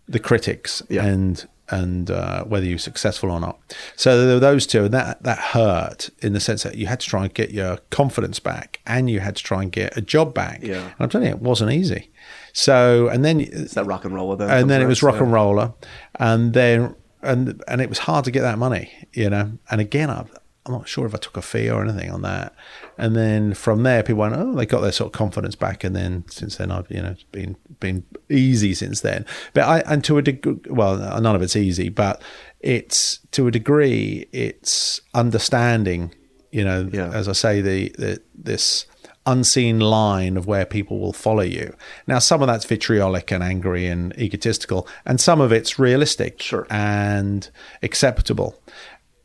[0.08, 1.04] the critics Yeah.
[1.06, 3.58] and and uh, whether you're successful or not.
[3.96, 7.00] So there were those two, and that that hurt in the sense that you had
[7.00, 10.00] to try and get your confidence back, and you had to try and get a
[10.00, 10.60] job back.
[10.62, 10.82] Yeah.
[10.84, 12.10] and I'm telling you, it wasn't easy.
[12.52, 14.50] So and then It's that rock and roller then.
[14.50, 15.22] and then it was rock yeah.
[15.24, 15.72] and roller,
[16.16, 19.58] and then and and it was hard to get that money, you know.
[19.70, 20.28] And again, I'm,
[20.64, 22.54] I'm not sure if I took a fee or anything on that.
[22.96, 25.82] And then from there, people went, oh, they got their sort of confidence back.
[25.82, 29.26] And then since then, I've you know it's been been easy since then.
[29.54, 32.22] But I and to a degree, well, none of it's easy, but
[32.60, 36.14] it's to a degree, it's understanding,
[36.52, 37.10] you know, Yeah.
[37.12, 38.86] as I say, the, the this
[39.24, 41.72] unseen line of where people will follow you.
[42.08, 46.66] Now, some of that's vitriolic and angry and egotistical, and some of it's realistic Sure.
[46.70, 47.48] and
[47.84, 48.60] acceptable.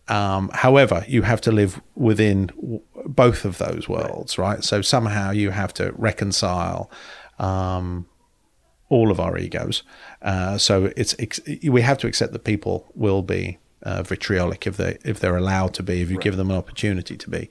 [0.09, 4.63] Um, however, you have to live within w- both of those worlds, right?
[4.63, 6.89] So somehow you have to reconcile
[7.39, 8.07] um,
[8.89, 9.83] all of our egos.
[10.21, 11.15] Uh, so it's,
[11.67, 15.73] we have to accept that people will be uh, vitriolic if they if they're allowed
[15.73, 17.47] to be if you give them an opportunity to be,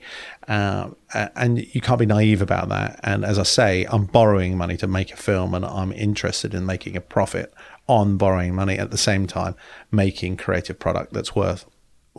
[0.49, 2.99] um, and you can't be naive about that.
[3.01, 6.65] And as I say, I'm borrowing money to make a film, and I'm interested in
[6.65, 7.53] making a profit
[7.87, 9.55] on borrowing money at the same time
[9.89, 11.65] making creative product that's worth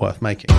[0.00, 0.50] worth making.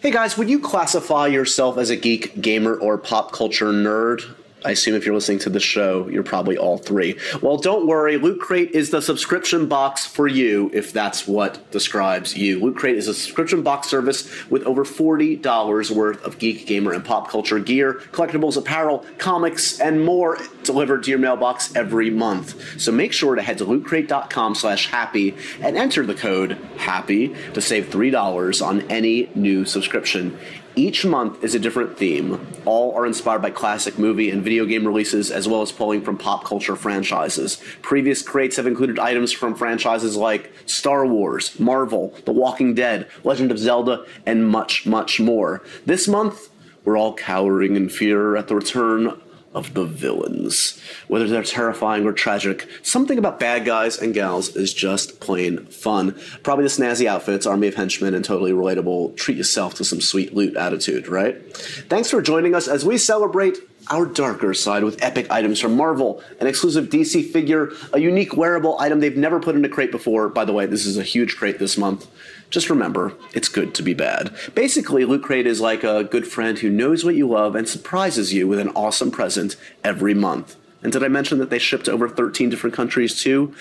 [0.00, 4.22] Hey guys, would you classify yourself as a geek, gamer, or pop culture nerd?
[4.66, 7.16] I assume if you're listening to the show, you're probably all three.
[7.40, 8.16] Well, don't worry.
[8.16, 12.58] Loot Crate is the subscription box for you if that's what describes you.
[12.58, 17.04] Loot Crate is a subscription box service with over $40 worth of geek, gamer, and
[17.04, 22.80] pop culture gear, collectibles, apparel, comics, and more delivered to your mailbox every month.
[22.80, 27.60] So make sure to head to lootcrate.com slash happy and enter the code HAPPY to
[27.60, 30.36] save $3 on any new subscription.
[30.78, 32.46] Each month is a different theme.
[32.66, 36.18] All are inspired by classic movie and video game releases, as well as pulling from
[36.18, 37.62] pop culture franchises.
[37.80, 43.50] Previous crates have included items from franchises like Star Wars, Marvel, The Walking Dead, Legend
[43.50, 45.62] of Zelda, and much, much more.
[45.86, 46.50] This month,
[46.84, 49.18] we're all cowering in fear at the return
[49.56, 50.78] of the villains.
[51.08, 56.14] Whether they're terrifying or tragic, something about bad guys and gals is just plain fun.
[56.42, 60.34] Probably the snazzy outfits, army of henchmen, and totally relatable treat yourself to some sweet
[60.34, 61.56] loot attitude, right?
[61.88, 63.56] Thanks for joining us as we celebrate
[63.90, 68.78] our darker side with epic items from Marvel, an exclusive DC figure, a unique wearable
[68.80, 70.28] item they've never put in a crate before.
[70.28, 72.06] By the way, this is a huge crate this month.
[72.50, 74.34] Just remember, it's good to be bad.
[74.54, 78.32] Basically, Loot Crate is like a good friend who knows what you love and surprises
[78.32, 80.56] you with an awesome present every month.
[80.82, 83.54] And did I mention that they ship to over 13 different countries too?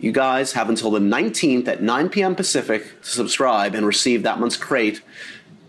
[0.00, 2.34] You guys have until the 19th at 9 p.m.
[2.34, 5.00] Pacific to subscribe and receive that month's crate.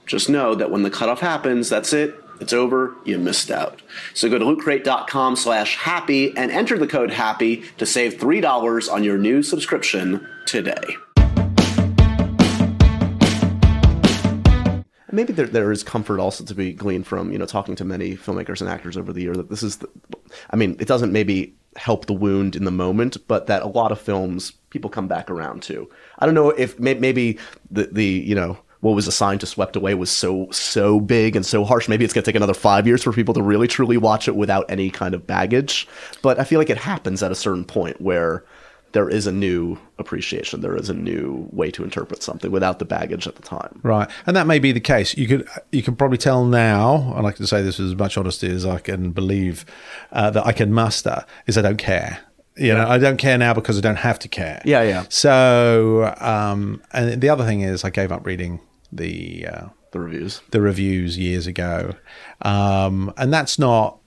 [0.07, 2.15] Just know that when the cutoff happens, that's it.
[2.39, 2.95] It's over.
[3.05, 3.81] You missed out.
[4.15, 9.03] So go to lootcrate.com slash happy and enter the code happy to save $3 on
[9.03, 10.97] your new subscription today.
[15.13, 18.17] Maybe there, there is comfort also to be gleaned from you know talking to many
[18.17, 19.87] filmmakers and actors over the year that this is the,
[20.49, 23.91] i mean it doesn't maybe help the wound in the moment but that a lot
[23.91, 25.89] of films people come back around to.
[26.19, 27.37] I don't know if may, maybe
[27.71, 31.45] the the you know what was assigned to swept away was so so big and
[31.45, 33.95] so harsh maybe it's going to take another five years for people to really truly
[33.95, 35.87] watch it without any kind of baggage.
[36.21, 38.43] But i feel like it happens at a certain point where
[38.93, 42.85] there is a new appreciation there is a new way to interpret something without the
[42.85, 45.15] baggage at the time Right, and that may be the case.
[45.17, 46.95] You could you can probably tell now.
[47.09, 49.65] And I like to say this with as much honesty as I can believe
[50.11, 51.25] uh, that I can muster.
[51.45, 52.19] Is I don't care.
[52.55, 54.61] You know, I don't care now because I don't have to care.
[54.63, 55.05] Yeah, yeah.
[55.09, 58.59] So, um, and the other thing is, I gave up reading
[58.91, 61.95] the uh, the reviews the reviews years ago,
[62.41, 63.99] um, and that's not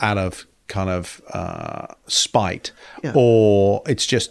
[0.00, 2.72] out of kind of uh, spite,
[3.02, 3.12] Yeah.
[3.14, 4.30] or it's just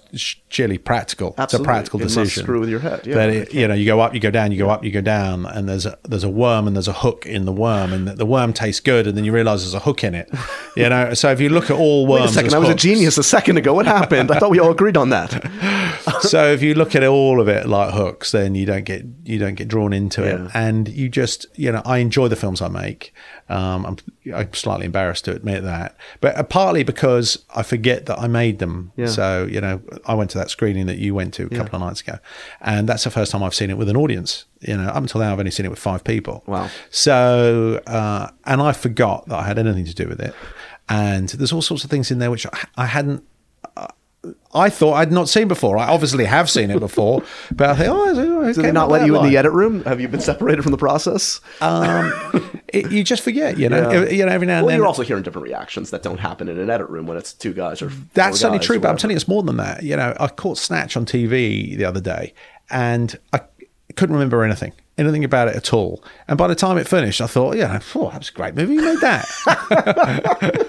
[0.54, 1.34] sheerly practical.
[1.38, 1.44] Absolutely.
[1.44, 2.44] It's a practical It must decision.
[2.44, 3.16] screw with your head, yeah.
[3.16, 5.02] That it, you know, you go up, you go down, you go up, you go
[5.02, 8.08] down, and there's a there's a worm and there's a hook in the worm, and
[8.08, 10.30] the, the worm tastes good, and then you realise there's a hook in it.
[10.76, 12.74] You know, so if you look at all worms, Wait a second, I was a
[12.74, 13.76] genius a second ago.
[13.76, 14.32] What happened?
[14.32, 15.30] I thought we all agreed on that.
[16.22, 19.38] so if you look at all of it like hooks, then you don't get you
[19.38, 20.46] don't get drawn into Yeah.
[20.46, 23.14] it, and you just you know I enjoy the films I make.
[23.50, 23.98] Um, I'm
[24.34, 28.58] I'm slightly embarrassed to admit that, but uh, partly because I forget that I made
[28.58, 28.92] them.
[28.96, 29.06] Yeah.
[29.06, 31.82] So you know, I went to that screening that you went to a couple of
[31.82, 32.20] nights ago,
[32.62, 34.46] and that's the first time I've seen it with an audience.
[34.62, 36.44] You know, up until now I've only seen it with five people.
[36.46, 36.70] Wow.
[36.90, 40.34] So uh, and I forgot that I had anything to do with it,
[40.90, 43.24] and there's all sorts of things in there which I, I hadn't.
[44.54, 45.78] I thought I'd not seen before.
[45.78, 49.06] I obviously have seen it before, but I think, oh, okay, Did they not let
[49.06, 49.84] you in the edit room?
[49.84, 51.42] Have you been separated from the process?
[51.60, 52.14] Um,
[52.70, 53.92] it, you just forget, you know.
[53.92, 54.10] Yeah.
[54.10, 54.78] You know, every now and well, then.
[54.78, 57.54] you're also hearing different reactions that don't happen in an edit room when it's two
[57.54, 59.84] guys or That's certainly true, or but I'm telling you, it's more than that.
[59.84, 62.34] You know, I caught Snatch on TV the other day,
[62.70, 63.42] and I
[63.96, 66.04] couldn't remember anything, anything about it at all.
[66.28, 68.76] And by the time it finished, I thought, yeah, oh, that was a great movie.
[68.76, 69.30] You made that.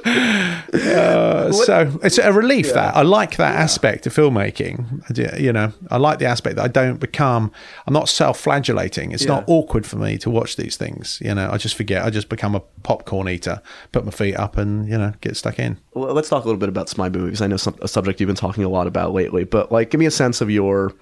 [0.74, 5.38] Uh, so it's a relief that I like that aspect of filmmaking.
[5.38, 7.52] You know, I like the aspect that I don't become.
[7.86, 9.12] I'm not self-flagellating.
[9.12, 11.20] It's not awkward for me to watch these things.
[11.24, 12.04] You know, I just forget.
[12.04, 15.58] I just become a popcorn eater, put my feet up, and you know, get stuck
[15.58, 15.78] in.
[15.94, 17.40] Well, let's talk a little bit about spy movies.
[17.40, 20.00] I know some, a subject you've been talking a lot about lately, but like, give
[20.00, 20.92] me a sense of your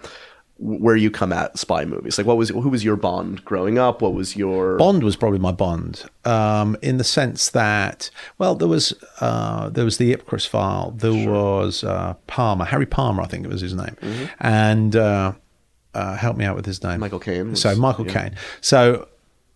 [0.64, 2.16] where you come at spy movies.
[2.18, 4.00] Like, what was who was your Bond growing up?
[4.00, 8.68] What was your Bond was probably my Bond, um, in the sense that well, there
[8.68, 13.44] was uh, there was the Ipcress file, there was uh, Palmer, Harry Palmer, I think
[13.44, 13.96] it was his name,
[14.38, 15.32] and uh,
[15.94, 17.00] uh, help me out with his name, Mm-hmm.
[17.00, 18.12] Michael Caine was- so Michael yeah.
[18.12, 18.36] Caine.
[18.60, 19.08] So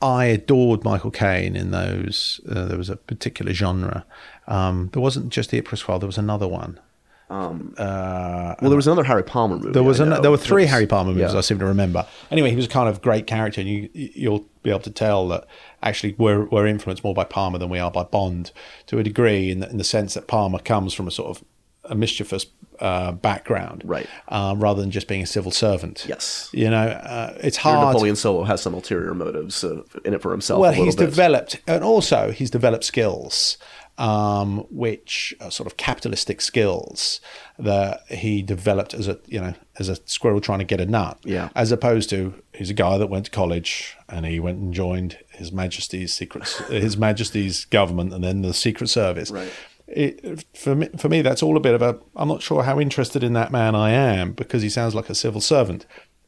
[0.02, 2.40] I adored Michael Caine in those.
[2.50, 4.04] Uh, there was a particular genre.
[4.48, 5.98] Um, there wasn't just the Ipcress file.
[5.98, 6.78] There was another one.
[7.28, 9.72] Well, there was another Harry Palmer movie.
[9.72, 11.38] There was an, there were three There's- Harry Palmer movies yeah.
[11.38, 12.06] I seem to remember.
[12.30, 15.28] Anyway, he was a kind of great character, and you you'll be able to tell
[15.28, 15.46] that
[15.82, 18.52] actually we're we're influenced more by Palmer than we are by Bond
[18.86, 21.44] to a degree, in the, in the sense that Palmer comes from a sort of
[21.88, 22.46] a mischievous
[22.80, 24.08] uh, background, Right.
[24.28, 26.04] Um, rather than just being a civil servant.
[26.08, 26.50] Yes.
[26.52, 27.94] you know, uh, it's Your hard.
[27.94, 30.60] Napoleon Solo has some ulterior motives uh, in it for himself.
[30.60, 31.06] Well, a he's bit.
[31.06, 33.56] developed, and also he's developed skills,
[33.98, 37.20] um, which are sort of capitalistic skills
[37.58, 41.18] that he developed as a you know as a squirrel trying to get a nut.
[41.24, 41.48] Yeah.
[41.54, 45.18] As opposed to he's a guy that went to college and he went and joined
[45.30, 49.30] His Majesty's secret, His Majesty's government, and then the Secret Service.
[49.30, 49.50] Right.
[49.88, 51.98] It, for me, for me, that's all a bit of a.
[52.16, 55.14] I'm not sure how interested in that man I am because he sounds like a
[55.14, 55.86] civil servant.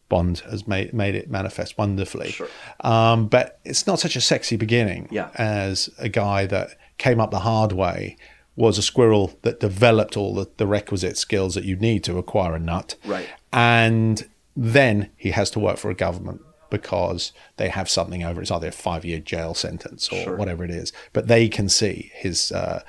[0.08, 2.30] Bond has made made it manifest wonderfully.
[2.30, 2.48] Sure.
[2.80, 5.28] Um, but it's not such a sexy beginning Yeah.
[5.34, 8.16] as a guy that came up the hard way,
[8.56, 12.54] was a squirrel that developed all the, the requisite skills that you need to acquire
[12.54, 12.96] a nut.
[13.04, 13.28] Right.
[13.52, 18.50] And then he has to work for a government because they have something over it's
[18.50, 20.92] either a five year jail sentence or whatever it is.
[21.12, 22.82] But they can see his uh,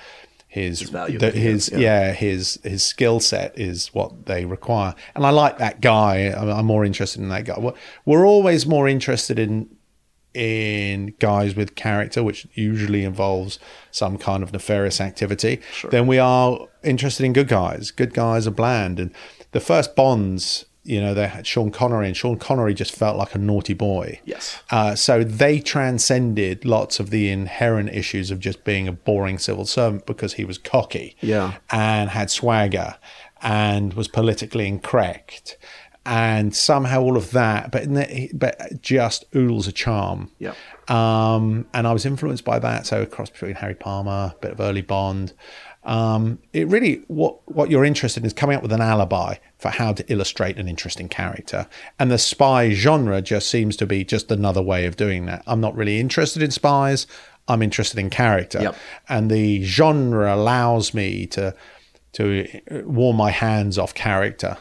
[0.50, 2.08] his value the- that he has, his yeah.
[2.08, 6.50] yeah his his skill set is what they require and i like that guy i'm,
[6.50, 9.70] I'm more interested in that guy we're, we're always more interested in
[10.34, 13.60] in guys with character which usually involves
[13.92, 18.52] some kind of nefarious activity then we are interested in good guys good guys are
[18.52, 19.12] bland and
[19.52, 23.34] the first bonds you know they had sean connery and sean connery just felt like
[23.36, 24.62] a naughty boy Yes.
[24.70, 29.66] uh, so they transcended lots of the inherent issues of just being a boring civil
[29.66, 31.56] servant because he was cocky Yeah.
[31.72, 32.96] and had swagger
[33.42, 35.58] and was politically incorrect.
[36.06, 40.32] And somehow all of that, but the, but just oodles of charm.
[40.40, 40.54] Yeah.
[40.88, 42.88] Um, and I was influenced by that.
[42.88, 45.34] So a cross between Harry Palmer, a bit of early Bond.
[45.84, 49.70] Um, it really what what you're interested in is coming up with an alibi for
[49.70, 51.68] how to illustrate an interesting character,
[52.00, 55.44] and the spy genre just seems to be just another way of doing that.
[55.48, 57.08] I'm not really interested in spies.
[57.48, 58.76] I'm interested in character, Yep.
[59.08, 61.56] and the genre allows me to
[62.14, 62.48] to
[62.86, 64.58] warm my hands off character.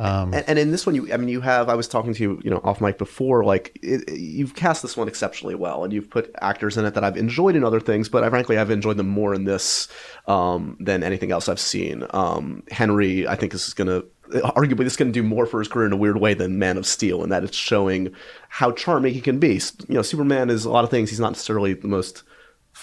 [0.00, 1.68] And, and in this one, you I mean, you have.
[1.68, 3.44] I was talking to you, you know, off mic before.
[3.44, 7.04] Like, it- you've cast this one exceptionally well, and you've put actors in it that
[7.04, 9.88] I've enjoyed in other things, but I frankly I've enjoyed them more in this
[10.26, 12.06] um, than anything else I've seen.
[12.10, 15.58] Um, Henry, I think, is going to arguably this is going to do more for
[15.58, 18.14] his career in a weird way than Man of Steel, in that it's showing
[18.48, 19.60] how charming he can be.
[19.88, 21.10] You know, Superman is a lot of things.
[21.10, 22.22] He's not necessarily the most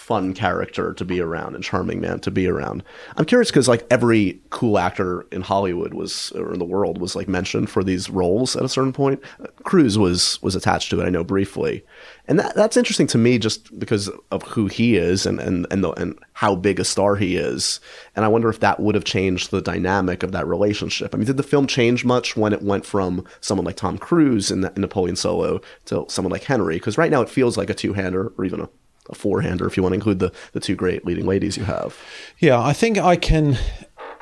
[0.08, 2.82] fun character to be around and charming man to be around.
[3.18, 7.14] I'm curious because like every cool actor in Hollywood was or in the world was
[7.14, 9.22] like mentioned for these roles at a certain point.
[9.66, 11.06] Cruise was was attached to it.
[11.06, 11.84] I know briefly,
[12.26, 15.84] and that that's interesting to me just because of who he is and and and,
[15.84, 17.82] the, and how big a star he is.
[18.16, 21.14] And I wonder if that would have changed the dynamic of that relationship.
[21.14, 24.52] I mean, did the film change much when it went from someone like Tom Cruise
[24.52, 26.78] in, in Napoleon Solo to someone like Henry?
[26.78, 28.70] Because right now it feels like a two hander or even a
[29.10, 31.64] a four hander if you want to include the, the two great leading ladies you
[31.64, 31.98] have.
[32.40, 33.58] Yeah, I think I can.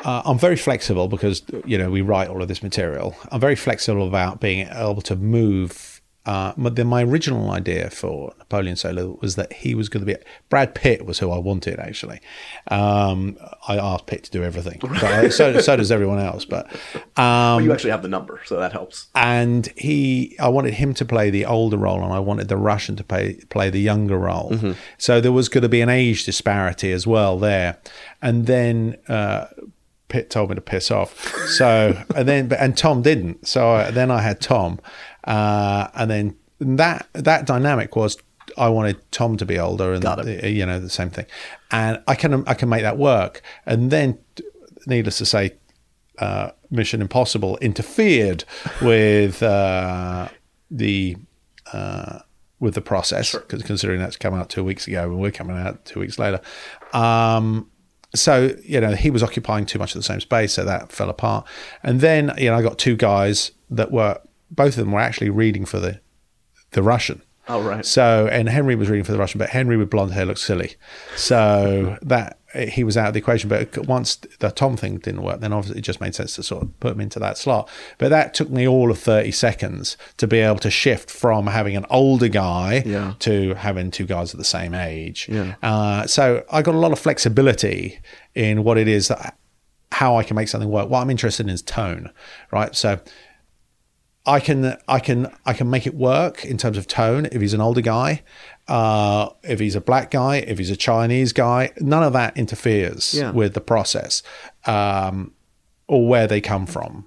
[0.04, 3.16] Uh, I'm very flexible because you know we write all of this material.
[3.32, 5.95] I'm very flexible about being able to move
[6.26, 10.12] uh, my, then my original idea for Napoleon Solo was that he was going to
[10.12, 10.20] be
[10.50, 12.20] Brad Pitt was who I wanted actually.
[12.70, 16.46] Um, I asked Pitt to do everything, but, so so does everyone else.
[16.46, 16.68] But
[17.18, 19.08] um, you actually have the number, so that helps.
[19.14, 22.96] and he I wanted him to play the older role and I wanted the Russian
[22.96, 24.52] to play play the younger role.
[24.52, 24.72] Mm-hmm.
[24.98, 27.78] So there was going to be an age disparity as well there.
[28.22, 29.46] And then uh
[30.16, 31.28] Pitt told me to piss off.
[31.50, 33.46] So and then and Tom didn't.
[33.46, 34.80] So I, then I had Tom.
[35.26, 38.18] Uh and then that that dynamic was
[38.58, 41.26] I wanted Tom to be older and uh, you know the same thing.
[41.70, 43.42] And I can I can make that work.
[43.66, 44.18] And then
[44.88, 45.58] needless to say
[46.20, 48.46] uh, Mission Impossible interfered
[48.82, 50.30] with uh,
[50.72, 51.18] the
[51.74, 52.20] uh,
[52.62, 55.84] with the process because considering that's come out two weeks ago and we're coming out
[55.84, 56.40] two weeks later.
[56.94, 57.70] Um,
[58.16, 61.10] so you know he was occupying too much of the same space, so that fell
[61.10, 61.46] apart.
[61.84, 64.20] And then you know I got two guys that were
[64.52, 66.00] both of them were actually reading for the
[66.72, 67.22] the Russian.
[67.48, 67.86] Oh, right.
[67.86, 70.76] So, and Henry was reading for the Russian, but Henry with blonde hair looks silly.
[71.16, 73.50] So that he was out of the equation.
[73.50, 76.64] But once the Tom thing didn't work, then obviously it just made sense to sort
[76.64, 77.70] of put him into that slot.
[77.98, 81.76] But that took me all of 30 seconds to be able to shift from having
[81.76, 83.14] an older guy Yeah.
[83.20, 85.28] to having two guys of the same age.
[85.30, 85.56] Yeah.
[85.62, 88.00] Uh, so I got a lot of flexibility
[88.34, 89.38] in what it is that
[89.92, 90.90] how I can make something work.
[90.90, 92.10] What I'm interested in is tone,
[92.52, 92.76] right?
[92.76, 93.00] So
[94.28, 97.54] I can I can I can make it work in terms of tone if he's
[97.54, 98.24] an older guy,
[98.68, 103.14] uh, if he's a black guy, if he's a Chinese guy, none of that interferes
[103.14, 103.32] Yeah.
[103.32, 104.24] with the process
[104.66, 105.32] um,
[105.88, 107.06] or where they come from,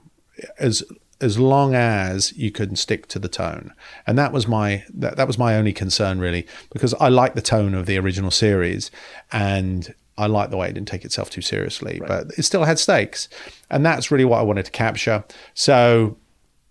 [0.59, 0.83] as
[1.21, 3.73] as long as you can stick to the tone.
[4.07, 7.43] And that was my that, that was my only concern really because I like the
[7.43, 8.93] tone of the original series
[9.33, 12.79] and I like the way it didn't take itself too seriously, but it still had
[12.81, 13.29] stakes,
[13.71, 15.25] and that's really what I wanted to capture.
[15.55, 16.17] So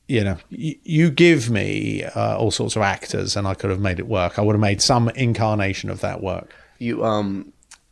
[0.08, 4.00] you know, you, give me uh, all sorts of actors, and I could have made
[4.00, 4.40] it work.
[4.40, 6.56] I would have made some incarnation of that work.
[6.80, 7.52] You um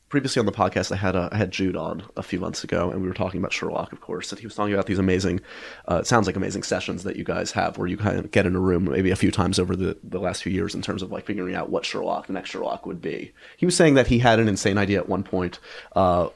[0.09, 2.89] previously on the podcast I had uh, I had Jude on a few months ago
[2.89, 5.41] and we were talking about Sherlock of course and he was talking about these amazing
[5.89, 8.45] uh, it sounds like amazing sessions that you guys have where you kind of get
[8.45, 11.01] in a room maybe a few times over the, the last few years in terms
[11.01, 13.34] of like figuring out what Sherlock the next Sherlock would be.
[13.57, 15.59] He was saying that he had an insane idea at one point
[15.95, 16.30] uh,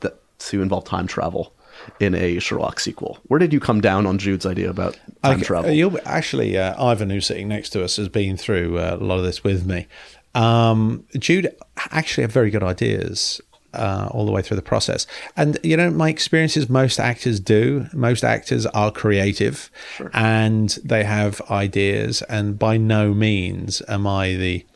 [0.00, 1.54] that, to involve time travel
[2.00, 3.18] in a Sherlock sequel.
[3.24, 5.70] Where did you come down on Jude's idea about time Okay, travel?
[5.70, 9.18] You'll, actually, uh, Ivan, who's sitting next to us, has been through uh, a lot
[9.18, 9.86] of this with me.
[10.34, 11.54] Um, Jude
[11.90, 13.40] actually had very good ideas
[13.74, 15.06] uh, all the way through the process.
[15.36, 17.86] And, you know, my experience is most actors do.
[17.92, 19.70] Most actors are creative
[20.12, 22.22] and they have ideas.
[22.22, 24.66] And by no means am I the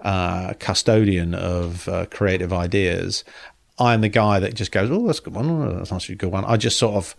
[0.00, 3.24] uh, custodian of uh, creative ideas.
[3.78, 5.50] I'm the guy that just goes, oh, that's a good one.
[5.50, 6.44] Oh, that's not a good one.
[6.44, 7.14] I just sort of.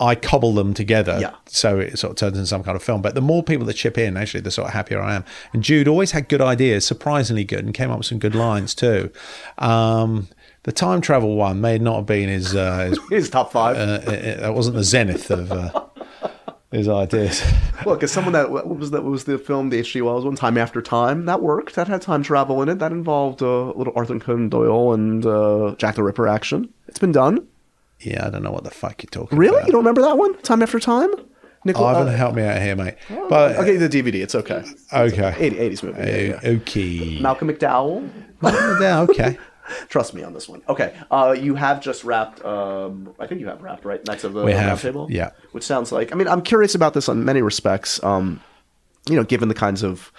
[0.00, 1.34] I cobble them together Yeah.
[1.46, 3.02] so it sort of turns into some kind of film.
[3.02, 5.24] But the more people that chip in, actually, the sort of happier I am.
[5.52, 8.76] And Jude always had good ideas, surprisingly good, and came up with some good lines
[8.76, 9.10] too.
[9.58, 10.28] Um,
[10.62, 12.54] the time travel one may not have been his.
[12.54, 13.76] Uh, his His top five.
[13.76, 15.72] uh, it- it- that wasn't the zenith of uh,
[16.70, 17.42] his ideas.
[17.86, 20.02] Look, as someone that what was that what was the film the H.G.
[20.02, 21.74] Wells one, Time After Time, that worked.
[21.74, 22.78] That had time travel in it.
[22.78, 26.72] That involved uh, little Arthur Conan Doyle and uh, Jack the Ripper action.
[26.88, 27.46] It's been done.
[28.00, 29.38] Yeah, I don't know what the fuck you're talking about.
[29.38, 29.56] Really?
[29.56, 29.66] about.
[29.66, 30.36] You don't remember that one?
[30.42, 31.10] Time After Time?
[31.64, 32.94] Nickel, Ivan, uh, help me out here, mate.
[33.08, 34.22] But I'll get you the DVD.
[34.22, 34.64] It's okay.
[34.92, 35.98] okay, 80, 80s movie.
[35.98, 36.34] Yeah, yeah.
[36.36, 38.08] Uh, okay, Malcolm McDowell.
[38.80, 39.38] yeah, okay.
[39.88, 40.62] Trust me on this one.
[40.68, 42.44] Okay, uh, you have just wrapped.
[42.44, 45.08] Um, I think you have wrapped right next of the We have, Table.
[45.10, 45.30] yeah.
[45.52, 46.12] which sounds like.
[46.12, 48.02] I mean, I'm curious about this on many respects.
[48.02, 48.40] Um,
[49.08, 50.12] you know, given the kinds of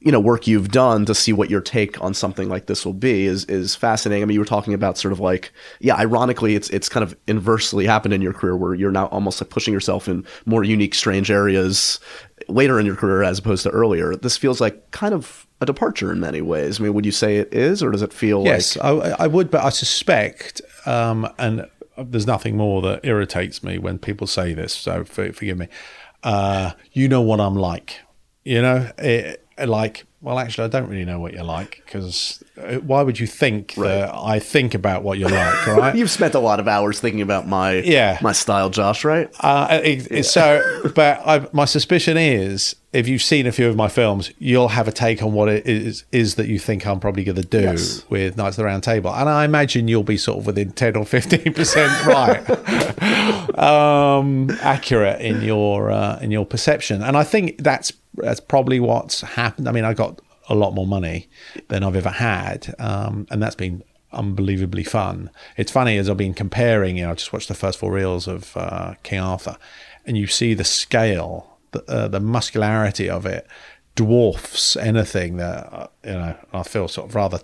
[0.00, 2.92] you know work you've done to see what your take on something like this will
[2.92, 4.22] be is is fascinating.
[4.22, 7.16] I mean, you were talking about sort of like yeah, ironically, it's it's kind of
[7.26, 10.94] inversely happened in your career where you're now almost like pushing yourself in more unique,
[10.94, 11.98] strange areas
[12.48, 14.16] later in your career as opposed to earlier.
[14.16, 16.80] This feels like kind of a departure in many ways.
[16.80, 19.26] I mean, would you say it is, or does it feel Yes, like I, I
[19.26, 24.54] would, but I suspect, um, and there's nothing more that irritates me when people say
[24.54, 24.72] this.
[24.74, 25.68] So for, forgive me.
[26.22, 28.00] Uh, you know what I'm like.
[28.44, 30.04] You know, it, like.
[30.20, 32.42] Well, actually, I don't really know what you're like because
[32.84, 35.94] why would you think that I think about what you're like, right?
[35.98, 38.18] You've spent a lot of hours thinking about my Yeah.
[38.22, 39.30] my style, Josh, right?
[39.40, 40.62] Uh, it, it- So,
[40.94, 44.88] but I, my suspicion is, if you've seen a few of my films, you'll have
[44.88, 47.60] a take on what it is is that you think I'm probably going to do
[47.60, 48.02] Yes.
[48.08, 50.96] with Knights of the Round Table, and I imagine you'll be sort of within ten
[50.96, 52.42] or fifteen percent right,
[53.58, 59.20] um, accurate in your uh, in your perception, and I think that's that's probably what's
[59.20, 59.68] happened.
[59.68, 61.28] I mean, I got a lot more money
[61.68, 63.82] than I've ever had, um, and that's been
[64.12, 65.30] unbelievably fun.
[65.56, 66.96] It's funny as I've been comparing.
[66.96, 69.56] You know, I just watched the first four reels of uh, King Arthur,
[70.06, 73.46] and you see the scale the, uh, the muscularity of it
[73.94, 76.36] dwarfs anything that uh, you know.
[76.52, 77.40] I feel sort of rather.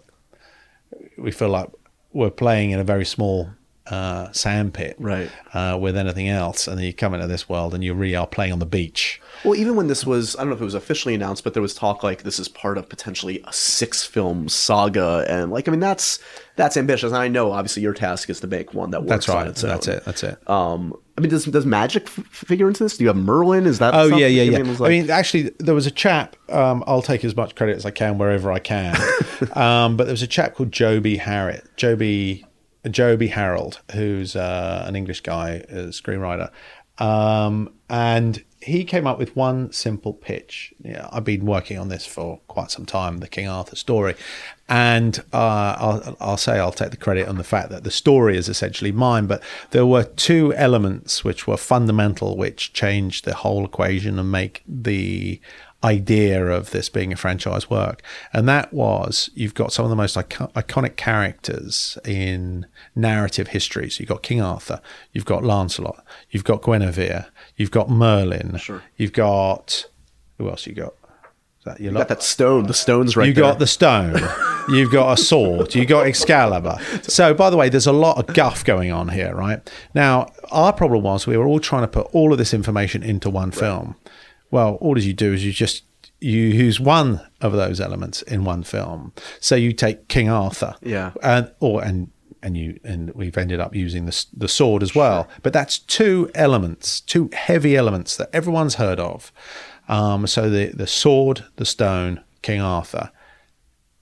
[1.18, 1.68] We feel like
[2.12, 3.50] we're playing in a very small
[3.86, 5.30] uh, sandpit, Right.
[5.52, 8.26] uh, with anything else, and then you come into this world and you really are
[8.26, 9.20] playing on the beach.
[9.44, 11.62] Well, even when this was, I don't know if it was officially announced, but there
[11.62, 15.26] was talk like this is part of potentially a six film saga.
[15.28, 16.18] And like, I mean, that's,
[16.56, 17.12] that's ambitious.
[17.12, 19.46] And I know obviously your task is to make one that works That's on right.
[19.48, 19.94] its That's own.
[19.96, 20.04] it.
[20.04, 20.50] That's it.
[20.50, 22.96] Um, I mean, does, does magic f- figure into this?
[22.96, 23.66] Do you have Merlin?
[23.66, 23.94] Is that?
[23.94, 24.18] Oh something?
[24.18, 24.58] yeah, yeah, yeah.
[24.58, 26.36] I mean, it I mean, actually, there was a chap.
[26.48, 28.96] Um, I'll take as much credit as I can wherever I can.
[29.52, 32.44] um, but there was a chap called Joby Harriet, Joby,
[32.90, 36.50] Joby Harold, who's uh, an English guy, a screenwriter,
[36.98, 40.72] um, and he came up with one simple pitch.
[40.82, 44.14] Yeah, I've been working on this for quite some time, the King Arthur story,
[44.68, 48.38] and uh, I'll, I'll say I'll take the credit on the fact that the story
[48.38, 49.26] is essentially mine.
[49.26, 49.42] But
[49.72, 55.40] there were two elements which were fundamental, which changed the whole equation and make the
[55.84, 58.02] idea of this being a franchise work.
[58.32, 62.66] And that was you've got some of the most icon- iconic characters in
[62.96, 63.90] narrative history.
[63.90, 64.80] So you've got King Arthur,
[65.12, 67.26] you've got Lancelot, you've got Guinevere,
[67.56, 68.82] you've got Merlin, Sure.
[68.96, 69.86] you've got
[70.38, 70.94] who else you got?
[71.60, 72.66] Is that you got that stone.
[72.66, 73.28] The stone's right there.
[73.28, 73.44] you there.
[73.44, 74.20] got the stone.
[74.68, 75.74] You've got a sword.
[75.74, 76.78] You got Excalibur.
[77.02, 79.60] So, by the way, there's a lot of guff going on here, right?
[79.94, 83.30] Now, our problem was we were all trying to put all of this information into
[83.30, 83.94] one film.
[84.54, 85.82] Well, all you do is you just
[86.20, 89.12] you use one of those elements in one film.
[89.40, 91.10] So you take King Arthur, Yeah.
[91.24, 95.26] and or and and you and we've ended up using the the sword as well.
[95.42, 99.32] But that's two elements, two heavy elements that everyone's heard of.
[99.88, 103.10] Um, so the the sword, the stone, King Arthur.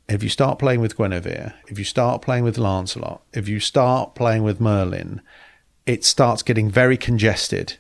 [0.07, 4.15] If you start playing with Guinevere, if you start playing with Lancelot, if you start
[4.15, 5.23] playing with Merlin,
[5.87, 7.79] it starts getting very congested,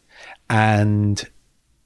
[0.48, 1.28] and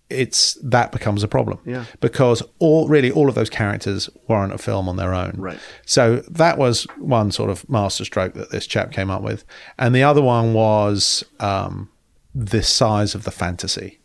[0.08, 1.58] it's that becomes a problem.
[1.64, 1.84] Yeah.
[2.00, 5.34] Because all really all of those characters warrant a film on their own.
[5.36, 5.58] Right.
[5.84, 9.44] So that was one sort of masterstroke that this chap came up with,
[9.78, 11.90] and the other one was um,
[12.34, 13.98] the size of the fantasy,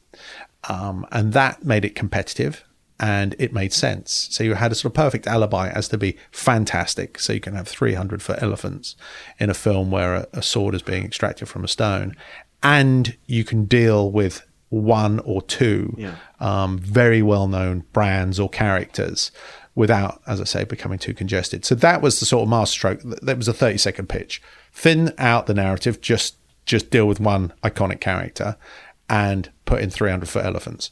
[0.70, 2.64] um, and that made it competitive.
[3.04, 4.28] And it made sense.
[4.30, 7.18] So you had a sort of perfect alibi as to be fantastic.
[7.18, 8.96] So you can have 300 foot elephants
[9.40, 12.16] in a film where a, a sword is being extracted from a stone.
[12.62, 16.16] And you can deal with one or two Yeah.
[16.40, 19.32] um, very well known brands or characters
[19.76, 21.64] without, as I say, becoming too congested.
[21.64, 23.02] So that was the sort of masterstroke.
[23.04, 24.42] Th- That was a 30 second pitch.
[24.74, 28.56] Thin out the narrative, just just deal with one iconic character
[29.10, 30.92] and put in 300 foot elephants.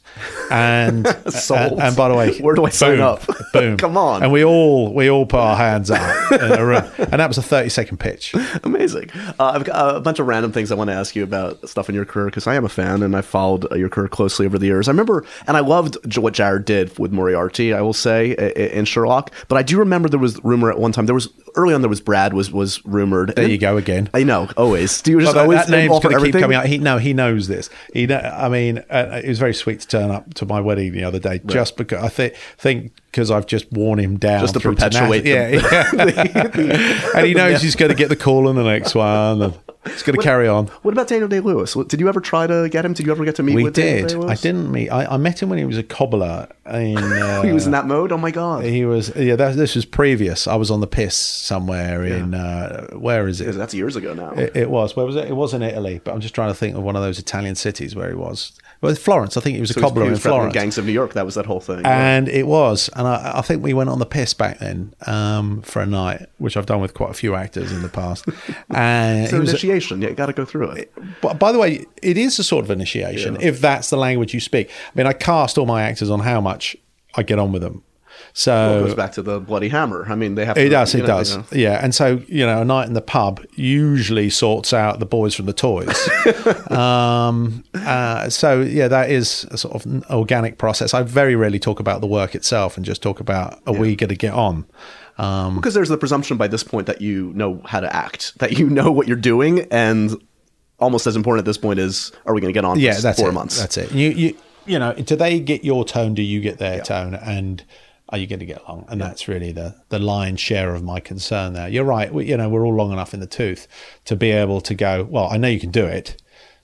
[0.50, 3.22] And, and, and by the way, Where do I sign boom, up?
[3.52, 3.76] Boom.
[3.76, 4.22] Come on.
[4.22, 6.84] And we all we all put our hands up in a room.
[6.98, 8.34] And that was a 30 second pitch.
[8.64, 9.10] Amazing.
[9.38, 11.88] Uh, I've got a bunch of random things I want to ask you about stuff
[11.88, 14.46] in your career because I am a fan and I've followed uh, your career closely
[14.46, 14.88] over the years.
[14.88, 17.74] I remember, and I loved what Jared did with Moriarty.
[17.74, 20.78] I will say i- i- in Sherlock, but I do remember there was rumor at
[20.78, 21.04] one time.
[21.06, 21.82] There was early on.
[21.82, 23.34] There was Brad was was rumored.
[23.36, 24.08] There you go again.
[24.14, 24.48] I know.
[24.56, 25.02] Always.
[25.02, 26.66] Do you just always that name's going to keep coming out.
[26.66, 27.68] He no, he knows this.
[27.92, 30.92] He, know, I mean, uh, it was very sweet to turn up to my wedding
[30.92, 34.54] the other day, just because I think think because I've just worn him down Just
[34.54, 35.30] to perpetuate tenacity.
[35.30, 35.48] yeah,
[35.94, 37.10] yeah.
[37.16, 39.54] and he knows he's going to get the call on the next one, and
[39.86, 40.66] he's going to carry on.
[40.82, 41.74] What about Daniel Day Lewis?
[41.74, 42.92] Did you ever try to get him?
[42.92, 44.14] Did you ever get to meet We with did.
[44.14, 44.90] I didn't meet.
[44.90, 46.48] I, I met him when he was a cobbler.
[46.66, 48.12] In uh, He was in that mode.
[48.12, 48.64] Oh my god.
[48.64, 49.14] He was.
[49.16, 50.46] Yeah, that, this was previous.
[50.46, 52.34] I was on the piss somewhere in.
[52.34, 53.52] Uh, where is it?
[53.56, 54.30] That's years ago now.
[54.32, 54.94] It, it was.
[54.94, 55.28] Where was it?
[55.28, 57.56] It was in Italy, but I'm just trying to think of one of those Italian
[57.56, 58.52] cities where he was.
[58.82, 59.36] Well, Florence.
[59.36, 60.38] I think he was a So was- cobbler he in was Florence.
[60.40, 60.54] Florence.
[60.54, 61.12] Gangs of New York.
[61.14, 61.84] That was that whole thing.
[61.84, 65.62] And it was, and I, I think we went on the piss back then um,
[65.62, 68.26] for a night, which I've done with quite a few actors in the past.
[68.72, 70.02] And it's he an was, initiation.
[70.02, 70.92] Yeah, you got to go through it.
[71.22, 74.40] but by the way, it is a sort of initiation if that's the language you
[74.40, 74.70] speak.
[74.70, 76.76] I mean, I cast all my actors on how much
[77.14, 77.82] I get on with them.
[78.32, 80.06] So it goes back to the bloody hammer.
[80.08, 80.56] I mean, they have.
[80.56, 81.32] It to, does, it know, does.
[81.32, 81.46] you know.
[81.52, 81.80] Yeah.
[81.82, 85.46] And so, you know, a night in the pub usually sorts out the boys from
[85.46, 86.08] the toys.
[86.70, 90.94] um, uh, so, yeah, that is a sort of an organic process.
[90.94, 94.10] I very rarely talk about the work itself and just talk about are we going
[94.10, 94.66] to get on?
[95.18, 98.58] Um, Because there's the presumption by this point that you know how to act, that
[98.58, 100.16] you know what you're doing, and
[100.78, 102.78] almost as important at this point is, are we going to get on?
[102.80, 103.32] yeah, for that's four it.
[103.32, 103.58] months.
[103.58, 103.92] That's it.
[103.92, 106.14] You, you, you know, do they get your tone?
[106.14, 107.14] Do you get their tone?
[107.14, 107.64] And
[108.12, 108.86] Oh, are you going to get along?
[108.88, 111.52] And that's really the the lion's share of my concern.
[111.52, 112.12] There, you're right.
[112.12, 113.66] We, you know, we're all long enough in the tooth
[114.06, 115.04] to be able to go.
[115.08, 116.16] Well, I know you can do it.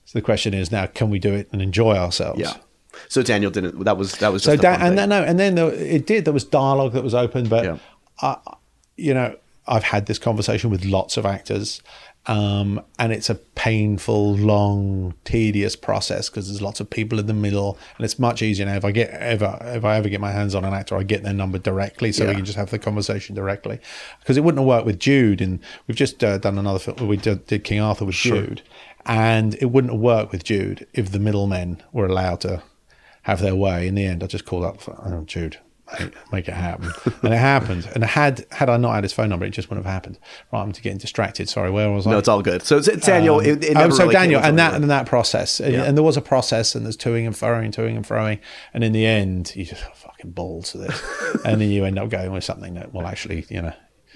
[0.05, 2.41] So the question is now, can we do it and enjoy ourselves?
[2.41, 2.55] yeah.
[3.09, 3.85] So Daniel didn't.
[3.85, 6.07] That was that was So just a that, and then no, and then there, it
[6.07, 6.25] did.
[6.25, 7.79] There was dialogue that was open, but Yeah.
[8.23, 8.39] I,
[8.97, 9.37] you know,
[9.69, 11.83] I've had this conversation with lots of actors,
[12.29, 17.35] Um, and it's a painful, long, tedious process because there's lots of people in the
[17.35, 18.75] middle, and it's much easier now.
[18.75, 21.23] If I get ever, if I ever get my hands on an actor, I get
[21.23, 23.79] their number directly, so we can just have the conversation directly.
[24.21, 27.07] Because it wouldn't have worked with Jude, and we've just uh, done another film.
[27.07, 28.63] We did, did King Arthur with Jude,
[29.05, 32.63] and it wouldn't have worked with Jude if the middlemen were allowed to
[33.23, 33.87] have their way.
[33.87, 35.59] In the end, I just called up oh, Jude.
[36.33, 36.91] Make, it happen,
[37.23, 37.89] and it happened.
[37.95, 40.19] And had had I not had his phone number, it just wouldn't have happened.
[40.53, 41.49] Right, I'm getting distracted.
[41.49, 42.11] Sorry, where was I?
[42.11, 42.63] No, it's all good.
[42.63, 45.73] So it's- Daniel, it, it oh, so really Daniel, and that and that process, and,
[45.73, 45.85] Yeah.
[45.85, 48.41] and there was a process, and there's toing and froing, toing and froing,
[48.75, 51.03] and in the end, you just oh, fucking balls to this,
[51.45, 53.73] and then you end up going with something that, well, actually, you know,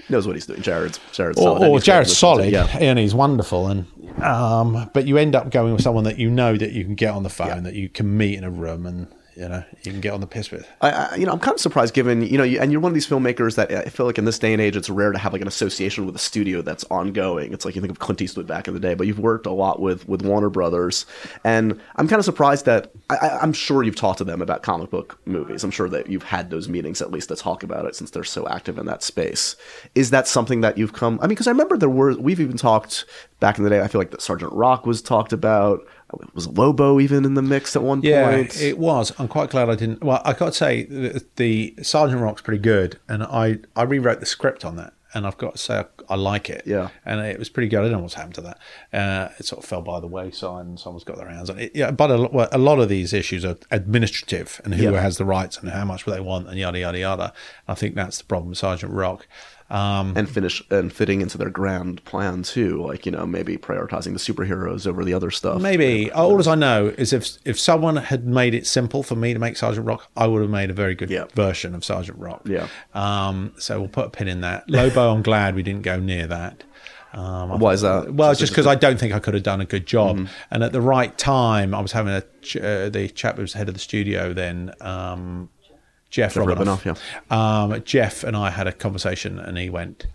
[0.09, 0.62] knows what he's doing.
[0.62, 1.68] Jared's Jared's or, solid.
[1.68, 2.18] or Jared's listen to.
[2.18, 2.66] solid, Yeah.
[2.81, 3.87] and he's wonderful, and
[4.25, 7.14] um, but you end up going with someone that you know that you can get
[7.14, 9.07] on the phone, that you can meet in a room, and
[9.37, 10.68] you know you can get on the piss with.
[10.81, 12.91] I, I, you know, I'm kind of surprised given, you know, you, and you're one
[12.91, 15.18] of these filmmakers that I feel like in this day and age, it's rare to
[15.18, 17.53] have like an association with a studio that's ongoing.
[17.53, 19.53] It's like you think of Clint Eastwood back in the day, but you've worked a
[19.53, 21.07] lot with with Warner Brothers,
[21.45, 24.91] and I'm kind of surprised that I, I'm sure you've talked to them about comic
[24.91, 25.64] book movies.
[25.64, 28.24] I'm sure that you've had those meetings at least to talk about it since they're
[28.24, 29.57] so active in that space.
[29.95, 31.18] Is that something that you've come?
[31.20, 33.05] I mean, because I remember there were we've even talked
[33.41, 33.81] back in the day.
[33.81, 35.81] I feel like that Sergeant Rock was talked about.
[36.35, 38.61] Was Lobo even in the mix at one Yeah, point?
[38.61, 39.13] it was.
[39.19, 40.03] I'm quite glad I didn't.
[40.03, 44.21] Well, I got to say the, the Sergeant Rock's pretty good, and I I rewrote
[44.21, 46.63] the script on that, and I've got to say I, I like it.
[46.67, 46.89] Yeah.
[47.05, 47.79] and it was pretty good.
[47.81, 48.59] I don't know what's happened to that.
[48.93, 51.73] Uh, it sort of fell by the wayside, and someone's got their hands on it.
[51.75, 55.01] Yeah, but a, well, a lot of these issues are administrative, and who Yeah.
[55.01, 57.33] has the rights, and how much they want, and yada yada yada.
[57.69, 59.27] I think that's the problem with Sergeant Rock.
[59.71, 64.12] Um, and finish and fitting into their grand plan too like you know maybe prioritizing
[64.14, 67.95] the superheroes over the other stuff Maybe all as I know is if if someone
[67.97, 70.75] had made it simple for me to make Sergeant Rock, I would have made a
[70.75, 71.27] very good Yeah.
[71.35, 72.43] version of Sergeant Rock.
[72.47, 72.66] Yeah.
[72.95, 73.53] Um.
[73.59, 74.68] So we'll put a pin in that.
[74.68, 76.64] Lobo, I'm glad we didn't go near that.
[77.12, 78.14] Um, Why is that?
[78.14, 80.16] Well, Just- just because I don't think I could have done a good job.
[80.16, 80.27] Mm-hmm.
[80.53, 83.53] And at the right time, I was having a ch- uh, the chap who was
[83.53, 85.49] head of the studio then, um,
[86.11, 86.83] Jeff, Jeff Robinov.
[87.31, 87.33] Robinov,
[87.75, 90.07] Um, Jeff and I had a conversation, and he went,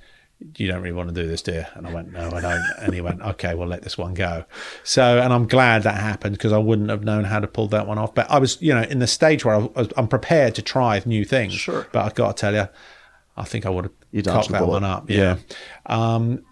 [0.58, 2.94] "You don't really want to do this, dear." And I went, "No, I don't." And
[2.94, 4.44] he went, "Okay, we'll let this one go."
[4.84, 7.88] So, and I'm glad that happened because I wouldn't have known how to pull that
[7.88, 8.14] one off.
[8.14, 11.02] But I was, you know, in the stage where I was, I'm prepared to try
[11.06, 11.54] new things.
[11.54, 11.88] Sure.
[11.94, 12.68] But I've got to tell you,
[13.38, 15.10] I think I would have dodged cocked that one up.
[15.10, 15.38] Yeah.
[15.86, 16.44] Um,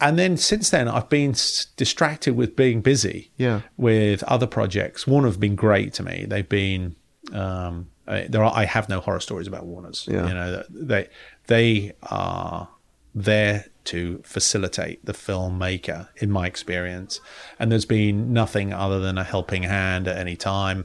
[0.00, 3.30] and then since then, I've been s- distracted with being busy.
[3.36, 3.60] Yeah.
[3.76, 5.06] With other projects.
[5.06, 6.24] One have been great to me.
[6.28, 6.96] They've been.
[7.32, 8.52] Um, I- there are.
[8.54, 10.06] I have no horror stories about Warner's.
[10.10, 10.26] Yeah.
[10.28, 11.08] You know, they
[11.46, 12.68] they are
[13.14, 17.20] there to facilitate the filmmaker, in my experience.
[17.58, 20.84] And there's been nothing other than a helping hand at any time.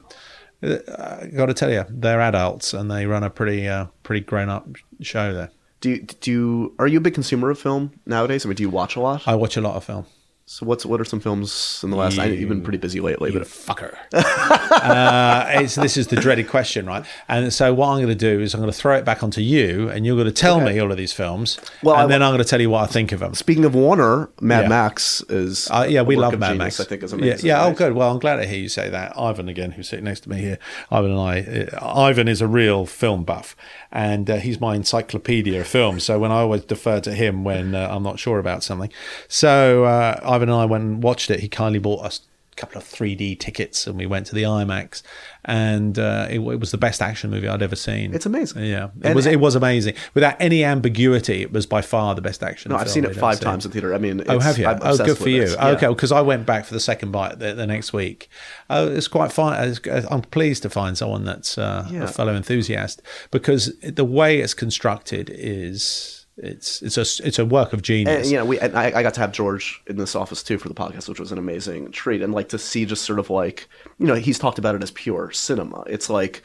[0.64, 0.78] Uh,
[1.22, 4.50] I got to tell you, they're adults and they run a pretty uh, pretty grown
[4.50, 4.68] up
[5.02, 5.52] show there.
[5.82, 8.64] do you, do you are you a big consumer of film nowadays i mean do
[8.64, 10.06] you watch a lot I watch a lot of film.
[10.48, 13.32] So what's what are some films in the last I, you've been pretty busy lately
[13.34, 13.98] You but fucker.
[14.14, 17.04] uh, it's, this is the dreaded question, right?
[17.28, 19.42] And so what I'm going to do is I'm going to throw it back onto
[19.42, 22.22] you, and you're going to tell me all of these films, Well, and I- then
[22.24, 23.34] I'm going to tell you what I think of them.
[23.34, 24.70] speaking of warner mad Yeah.
[24.70, 26.80] max is Uh, yeah, we love Mad genius, Max.
[26.80, 27.64] i think is amazing yeah.
[27.66, 27.94] Oh, good.
[27.94, 29.18] Well, I'm glad to hear you say that.
[29.18, 30.60] Ivan again, who's sitting next to me here.
[30.92, 31.40] Ivan and I.
[31.74, 33.56] Uh, Ivan is a real film buff,
[33.92, 36.04] and uh, he's my encyclopedia of films.
[36.04, 38.92] So when I always defer to him when uh, I'm not sure about something.
[39.28, 41.40] So uh, Ivan and I went and watched it.
[41.40, 42.22] He kindly bought us
[42.52, 45.02] a couple of 3D tickets, and we went to the IMAX,
[45.44, 48.14] and uh, it, it was the best action movie I'd ever seen.
[48.14, 48.64] It's amazing.
[48.64, 49.26] Yeah, it And- was.
[49.26, 49.94] It was amazing.
[50.14, 52.72] Without any ambiguity, it was by far the best action.
[52.72, 53.44] no i've seen it five seen.
[53.46, 54.68] times in theater i mean Oh, have you?
[54.68, 55.44] I'm Oh, good for you.
[55.52, 55.68] Yeah.
[55.76, 58.30] Okay, because I went back for the second bite the, the next week.
[58.70, 59.76] Oh, it's quite fine.
[60.10, 62.04] I'm pleased to find someone that's uh, Yeah.
[62.04, 67.72] a fellow enthusiast because the way it's constructed is it's it's a it's a work
[67.74, 68.24] of genius.
[68.24, 70.58] And, you know, we and I, I got to have George in this office too
[70.58, 72.22] for the podcast, which was an amazing treat.
[72.22, 73.70] And like to see just sort of like,
[74.00, 75.84] you know, he's talked about it as pure cinema.
[75.88, 76.44] It's like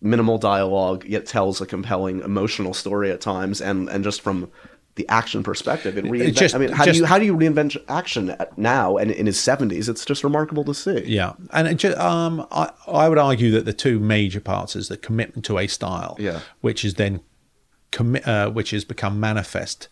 [0.00, 4.50] minimal dialogue, yet tells a compelling emotional story at times, and and just from
[4.96, 6.34] the action perspective, it reinvent.
[6.36, 9.26] just- I mean, how just- do you how do you reinvent action now and in
[9.26, 9.88] his seventies?
[9.88, 11.02] It's just remarkable to see.
[11.06, 14.88] Yeah, and it ju- um, I I would argue that the two major parts is
[14.88, 16.40] the commitment to a style, Yeah.
[16.60, 17.20] which is then
[17.94, 19.88] commit, uh, which has become manifest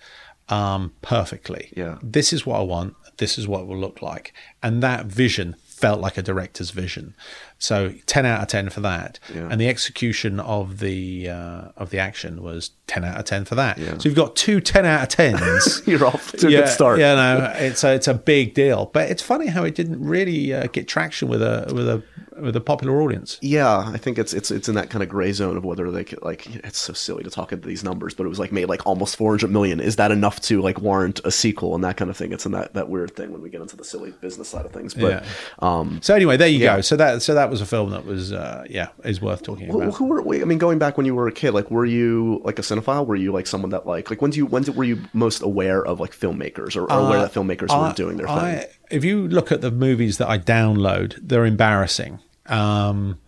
[0.49, 1.73] um, perfectly.
[1.77, 1.99] Yeah.
[2.03, 2.95] this is what I want.
[3.17, 7.15] This is what it will look like, and that vision felt like a director's vision.
[7.59, 9.49] So ten out of ten for that, Yeah.
[9.51, 13.55] and the execution of the uh, of the action was ten out of ten for
[13.57, 13.79] that.
[13.79, 13.99] Yeah.
[13.99, 15.83] So you've got two 10 out of tens.
[15.87, 16.99] You're off to a good start.
[16.99, 18.91] Yeah, no, it's a it's a big deal.
[18.93, 22.03] But it's funny how it didn't really uh, get traction with a with a
[22.41, 23.39] with a popular audience.
[23.43, 26.05] Yeah, I think it's it's it's in that kind of gray zone of whether they
[26.05, 28.67] could like it's so silly to talk into these numbers, but it was like made
[28.67, 29.79] like almost 400 million.
[29.81, 32.33] Is that enough to like warrant a sequel and that kind of thing?
[32.33, 34.73] It's in that that weird thing when we get into the silly business side of
[34.73, 34.95] things.
[34.95, 35.25] But Yeah.
[35.61, 35.72] um
[36.03, 36.77] So anyway, there you Yeah.
[36.77, 36.81] go.
[36.83, 39.81] So that so that was a film that was uh, yeah is worth talking who,
[39.83, 39.95] about.
[39.95, 42.41] who were wait, I mean going back when you were a kid, like were you
[42.45, 43.07] like a cinephile?
[43.07, 45.85] Were you like someone that like like when you when did, were you most aware
[45.85, 48.37] of like filmmakers or, or aware that filmmakers Uh, I- were doing their thing?
[48.37, 52.19] I- if you look at the movies that I download, they're embarrassing.
[52.47, 53.19] Um,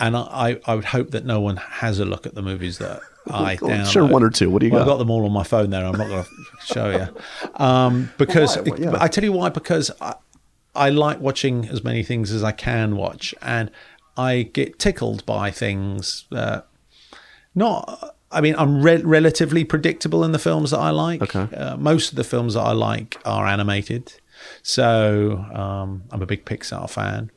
[0.00, 3.00] and I, I would hope that no one has a look at the movies that
[3.30, 3.92] I Well, download.
[3.92, 4.50] sure, one or two.
[4.50, 4.90] What do you Well, got?
[4.90, 5.84] I've got them all on my phone there.
[5.86, 6.30] I'm not going to
[6.74, 7.54] show you.
[7.64, 8.76] Um, because Well, why?
[8.78, 8.96] Yeah.
[9.00, 9.48] I tell you why.
[9.48, 10.14] Because I,
[10.76, 13.70] I like watching as many things as I can watch, and
[14.16, 16.66] I get tickled by things that
[17.54, 18.14] not.
[18.30, 21.22] I mean, I'm re- relatively predictable in the films that I like.
[21.22, 21.54] Okay.
[21.56, 24.12] Uh, most of the films that I like are animated,
[24.62, 27.30] so um, I'm a big Pixar fan,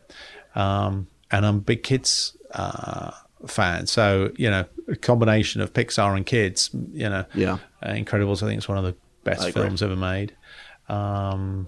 [0.56, 3.12] um, and I'm a big kids uh,
[3.48, 3.86] fan.
[3.88, 6.70] So you know, a combination of Pixar and kids.
[6.92, 7.60] You know, Yeah.
[7.84, 8.42] uh, Incredibles.
[8.44, 10.36] I think it's one of the best films ever made.
[10.90, 11.68] Um,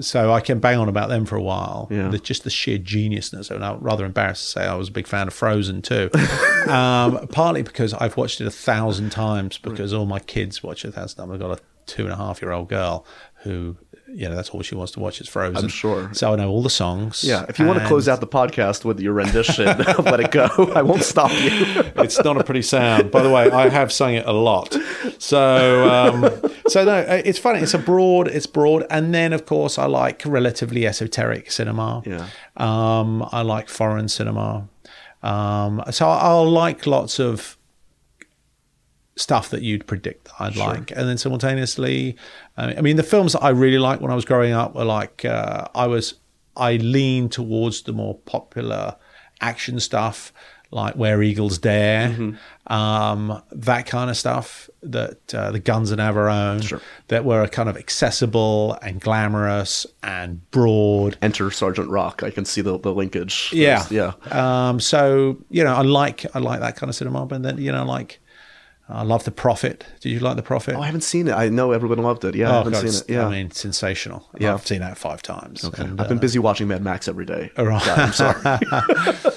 [0.00, 1.88] so I can bang on about them for a while.
[1.90, 2.08] Yeah.
[2.08, 3.50] The, just the sheer geniusness.
[3.50, 6.10] And I'm rather embarrassed to say I was a big fan of Frozen too.
[6.68, 10.88] um, partly because I've watched it a thousand times because all my kids watch it
[10.88, 11.32] a thousand times.
[11.32, 13.06] I've got a two and a half year old girl
[13.42, 13.76] who,
[14.08, 15.56] you know, that's all she wants to watch is Frozen.
[15.64, 16.12] I'm sure.
[16.14, 17.22] So I know all the songs.
[17.22, 20.30] yeah, if you want to close out the podcast with your rendition of Let It
[20.30, 21.82] Go, I won't stop you.
[21.96, 23.10] it's not a pretty sound.
[23.10, 24.76] By the way, I have sung it a lot.
[25.18, 27.60] So, um, so no, it's funny.
[27.60, 28.28] It's a broad.
[28.28, 32.02] It's broad, and then of course I like relatively esoteric cinema.
[32.06, 32.28] Yeah.
[32.56, 34.68] Um, I like foreign cinema.
[35.22, 37.56] Um, so I'll like lots of
[39.16, 42.16] stuff that you'd predict that I'd like, and then simultaneously,
[42.56, 44.84] uh, I mean, the films that I really liked when I was growing up were
[44.84, 46.14] like uh, I was
[46.56, 48.96] I leaned towards the more popular
[49.40, 50.32] action stuff,
[50.74, 52.34] like Where Eagles Dare,
[52.66, 54.68] um, that kind of stuff.
[54.82, 61.16] That uh, the Guns and Navarone, that were kind of accessible and glamorous and broad.
[61.22, 62.22] Enter Sergeant Rock.
[62.22, 63.50] I can see the, the linkage.
[63.52, 64.68] Yeah, There's- yeah.
[64.68, 67.72] Um, so you know, I like I like that kind of cinema, but then you
[67.72, 68.20] know, like
[68.88, 69.84] I love The Prophet.
[70.00, 70.74] Did you like The Prophet?
[70.74, 71.32] Oh, I haven't seen it.
[71.32, 72.34] I know everyone loved it.
[72.34, 73.10] Yeah, I Oh, haven't God, seen it.
[73.10, 73.26] Yeah.
[73.26, 74.28] I mean, sensational.
[74.38, 74.52] Yeah.
[74.52, 75.64] I've seen that five times.
[75.64, 75.82] Okay.
[75.84, 77.50] And, I've been uh, busy watching Mad Max every day.
[77.56, 77.82] right.
[77.86, 78.58] God, I'm sorry.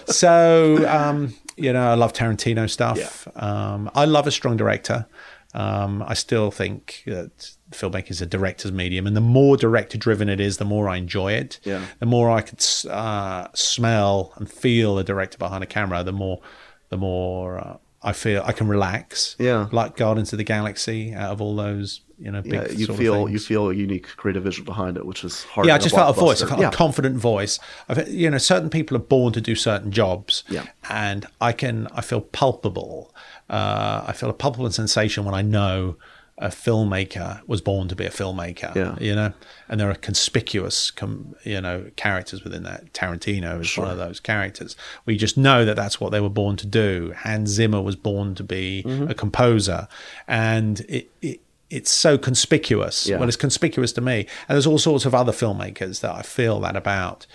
[0.08, 3.28] so um, you know, I love Tarantino stuff.
[3.42, 5.06] Um, I love a strong director.
[5.54, 10.40] Um, I still think that filmmaking is a director's medium, and the more director-driven it
[10.40, 11.60] is, the more I enjoy it.
[11.64, 11.84] Yeah.
[12.00, 16.42] The more I could uh, smell and feel a director behind a camera, the more,
[16.90, 19.36] the more uh, I feel I can relax.
[19.40, 19.68] Yeah.
[19.72, 23.28] Like Guardians of the Galaxy, out of all those, you know, big yeah, you feel
[23.28, 25.68] you feel a unique creative vision behind it, which is hard.
[25.68, 26.42] Yeah, I just felt a voice.
[26.42, 26.50] I blockbuster.
[26.50, 26.70] felt yeah.
[26.70, 27.60] a confident voice.
[27.90, 30.44] I've, you know, certain people are born to do certain jobs.
[30.50, 30.66] Yeah.
[30.90, 33.14] And I can, I feel palpable.
[33.50, 35.98] Uh, I feel a palpable sensation when I know
[36.40, 38.76] a filmmaker was born to be a filmmaker.
[38.76, 38.96] Yeah.
[39.00, 39.34] You know,
[39.68, 42.94] and there are conspicuous, com, you know, characters within that.
[42.94, 44.76] Tarantino is one of those characters.
[45.06, 47.14] We just know that that's what they were born to do.
[47.18, 49.10] Hans Zimmer was born to be Mm-hmm.
[49.10, 49.88] a composer,
[50.28, 51.10] and it.
[51.22, 53.08] it it's so conspicuous.
[53.10, 53.18] Yeah.
[53.18, 54.20] Well, it's conspicuous to me.
[54.48, 57.28] And there's all sorts of other filmmakers that I feel that about.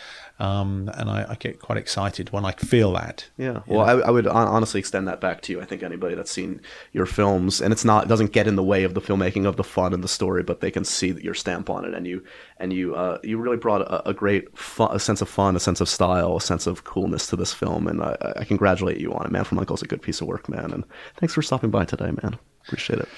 [0.43, 3.29] Um, and I, I get quite excited when I feel that.
[3.39, 5.61] Yeah, well, I, I would honestly extend that back to you.
[5.61, 6.61] I think anybody that's seen
[6.93, 9.55] your films, and it's not it doesn't get in the way of the filmmaking of
[9.55, 12.09] the fun and the story, but they can see that your stamp on it, and
[12.09, 12.25] you
[12.57, 15.61] and you uh, you really brought a, a great fun, a sense of fun, a
[15.61, 19.13] sense of style, a sense of coolness to this film, and I, I congratulate you
[19.13, 19.45] on it, man.
[19.45, 20.83] From Uncle's a good piece of work, man, and
[21.19, 22.37] thanks for stopping by today, man.
[22.67, 23.09] Appreciate it.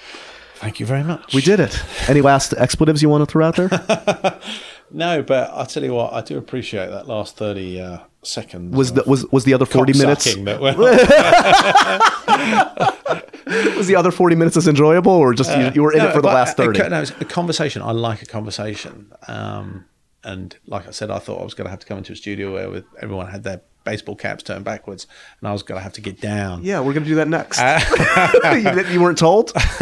[0.57, 1.35] Thank you very much.
[1.35, 1.83] We did it.
[2.07, 3.69] Any last expletives you want to throw out there?
[4.95, 8.75] No, but I'll tell you what, I do appreciate that last 30 uh, seconds.
[8.75, 10.27] Was the was was the other forty minutes?
[10.27, 10.79] cocksucking That went
[13.77, 16.23] Was the other forty minutes as enjoyable, or just you, you were in it for
[16.23, 16.79] the last thirty?
[16.89, 17.83] no, it's a conversation.
[17.83, 19.13] I like a conversation.
[19.29, 19.85] Um,
[20.23, 22.17] and like I said, I thought I was going to have to come into a
[22.17, 25.07] studio where with everyone had their baseball caps turned backwards,
[25.41, 26.65] and I was going to have to get down.
[26.65, 27.61] Yeah, we're gonna do that next.
[28.89, 29.53] you, you weren't told.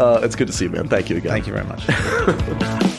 [0.00, 0.88] uh, it's good to see you, man.
[0.88, 1.30] Thank you again.
[1.30, 2.98] Thank you very much.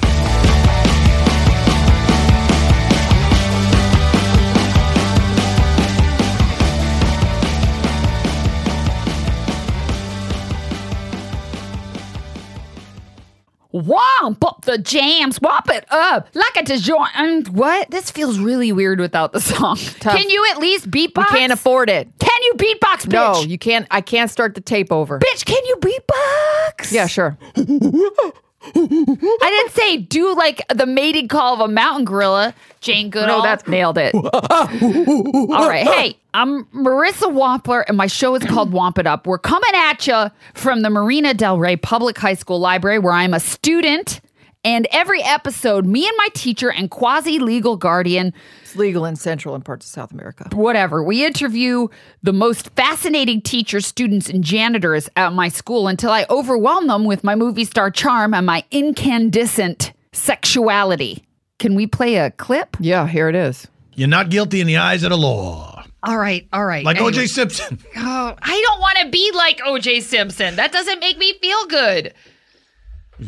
[13.73, 17.49] Womp up the jams, whop it up like a disjoint.
[17.49, 17.89] What?
[17.89, 19.77] This feels really weird without the song.
[19.77, 21.31] Can you at least beatbox?
[21.31, 22.07] We can't afford it.
[22.19, 23.11] Can you beatbox, bitch?
[23.13, 23.87] No, you can't.
[23.89, 25.17] I can't start the tape over.
[25.19, 26.91] bitch, can you beatbox?
[26.91, 27.37] Yeah, sure.
[28.65, 32.53] I didn't say do like the mating call of a mountain gorilla.
[32.81, 33.37] Jane Goodall.
[33.39, 34.13] No, that's- nailed it.
[34.15, 35.85] All right.
[35.87, 39.27] Hey, I'm Marissa Wampler, and my show is called Wamp It Up.
[39.27, 43.33] We're coming at you from the Marina Del Rey Public High School Library, where I'm
[43.33, 44.19] a student.
[44.65, 49.55] And every episode, me and my teacher and quasi legal guardian It's legal in Central
[49.55, 50.47] and parts of South America.
[50.53, 51.03] whatever.
[51.03, 51.89] We interview
[52.21, 57.23] the most fascinating teachers, students, and janitors at my school until I overwhelm them with
[57.25, 61.25] my movie star charm and my incandescent sexuality.
[61.59, 62.77] Can we play a clip?
[62.79, 63.67] Yeah, here it is.
[63.95, 65.83] You're not guilty in the eyes of the law.
[66.03, 66.83] All right, all right.
[66.83, 67.11] Like Anyway.
[67.13, 67.27] O.J.
[67.27, 67.79] Simpson.
[67.95, 70.55] Oh, I don't want to be like OJ Simpson.
[70.57, 72.13] That doesn't make me feel good.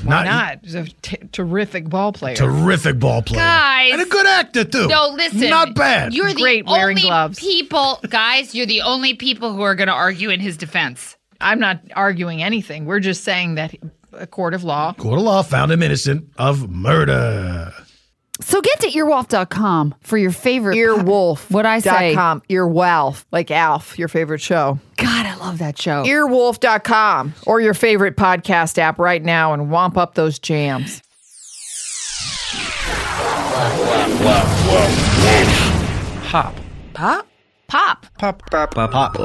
[0.04, 0.60] Why Not.
[0.64, 2.36] He's a t- terrific ball player.
[2.36, 3.40] Terrific ball player.
[3.40, 3.94] Guys.
[3.94, 4.88] And a good actor, too.
[4.88, 5.50] No, listen.
[5.50, 6.14] Not bad.
[6.14, 7.40] You're the Great wearing only gloves.
[7.40, 8.56] people, guys.
[8.56, 11.16] You're the only people who are going to argue in his defense.
[11.40, 12.86] I'm not arguing anything.
[12.86, 13.76] We're just saying that
[14.14, 14.94] a court of law.
[14.94, 17.74] Court of law found him innocent of murder.
[18.42, 21.50] So get to earwolf.com for your favorite Earwolf.
[21.50, 22.14] What'd I say?
[22.16, 22.42] Com.
[22.50, 23.24] Earwolf.
[23.32, 24.78] Like Alf, your favorite show.
[24.98, 26.04] God, I love that show.
[26.04, 31.02] Earwolf.com or your favorite podcast app right now and womp up those jams.
[36.26, 36.54] Pop.
[36.94, 37.26] Pop?
[37.68, 38.06] Pop.
[38.18, 38.50] Pop.
[38.52, 38.74] Pop.
[38.74, 38.92] Pop.
[38.92, 39.18] Pop.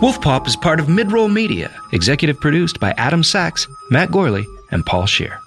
[0.00, 4.86] Wolf Pop is part of Midroll Media, executive produced by Adam Sachs, Matt Gorley, and
[4.86, 5.38] Paul Scheer.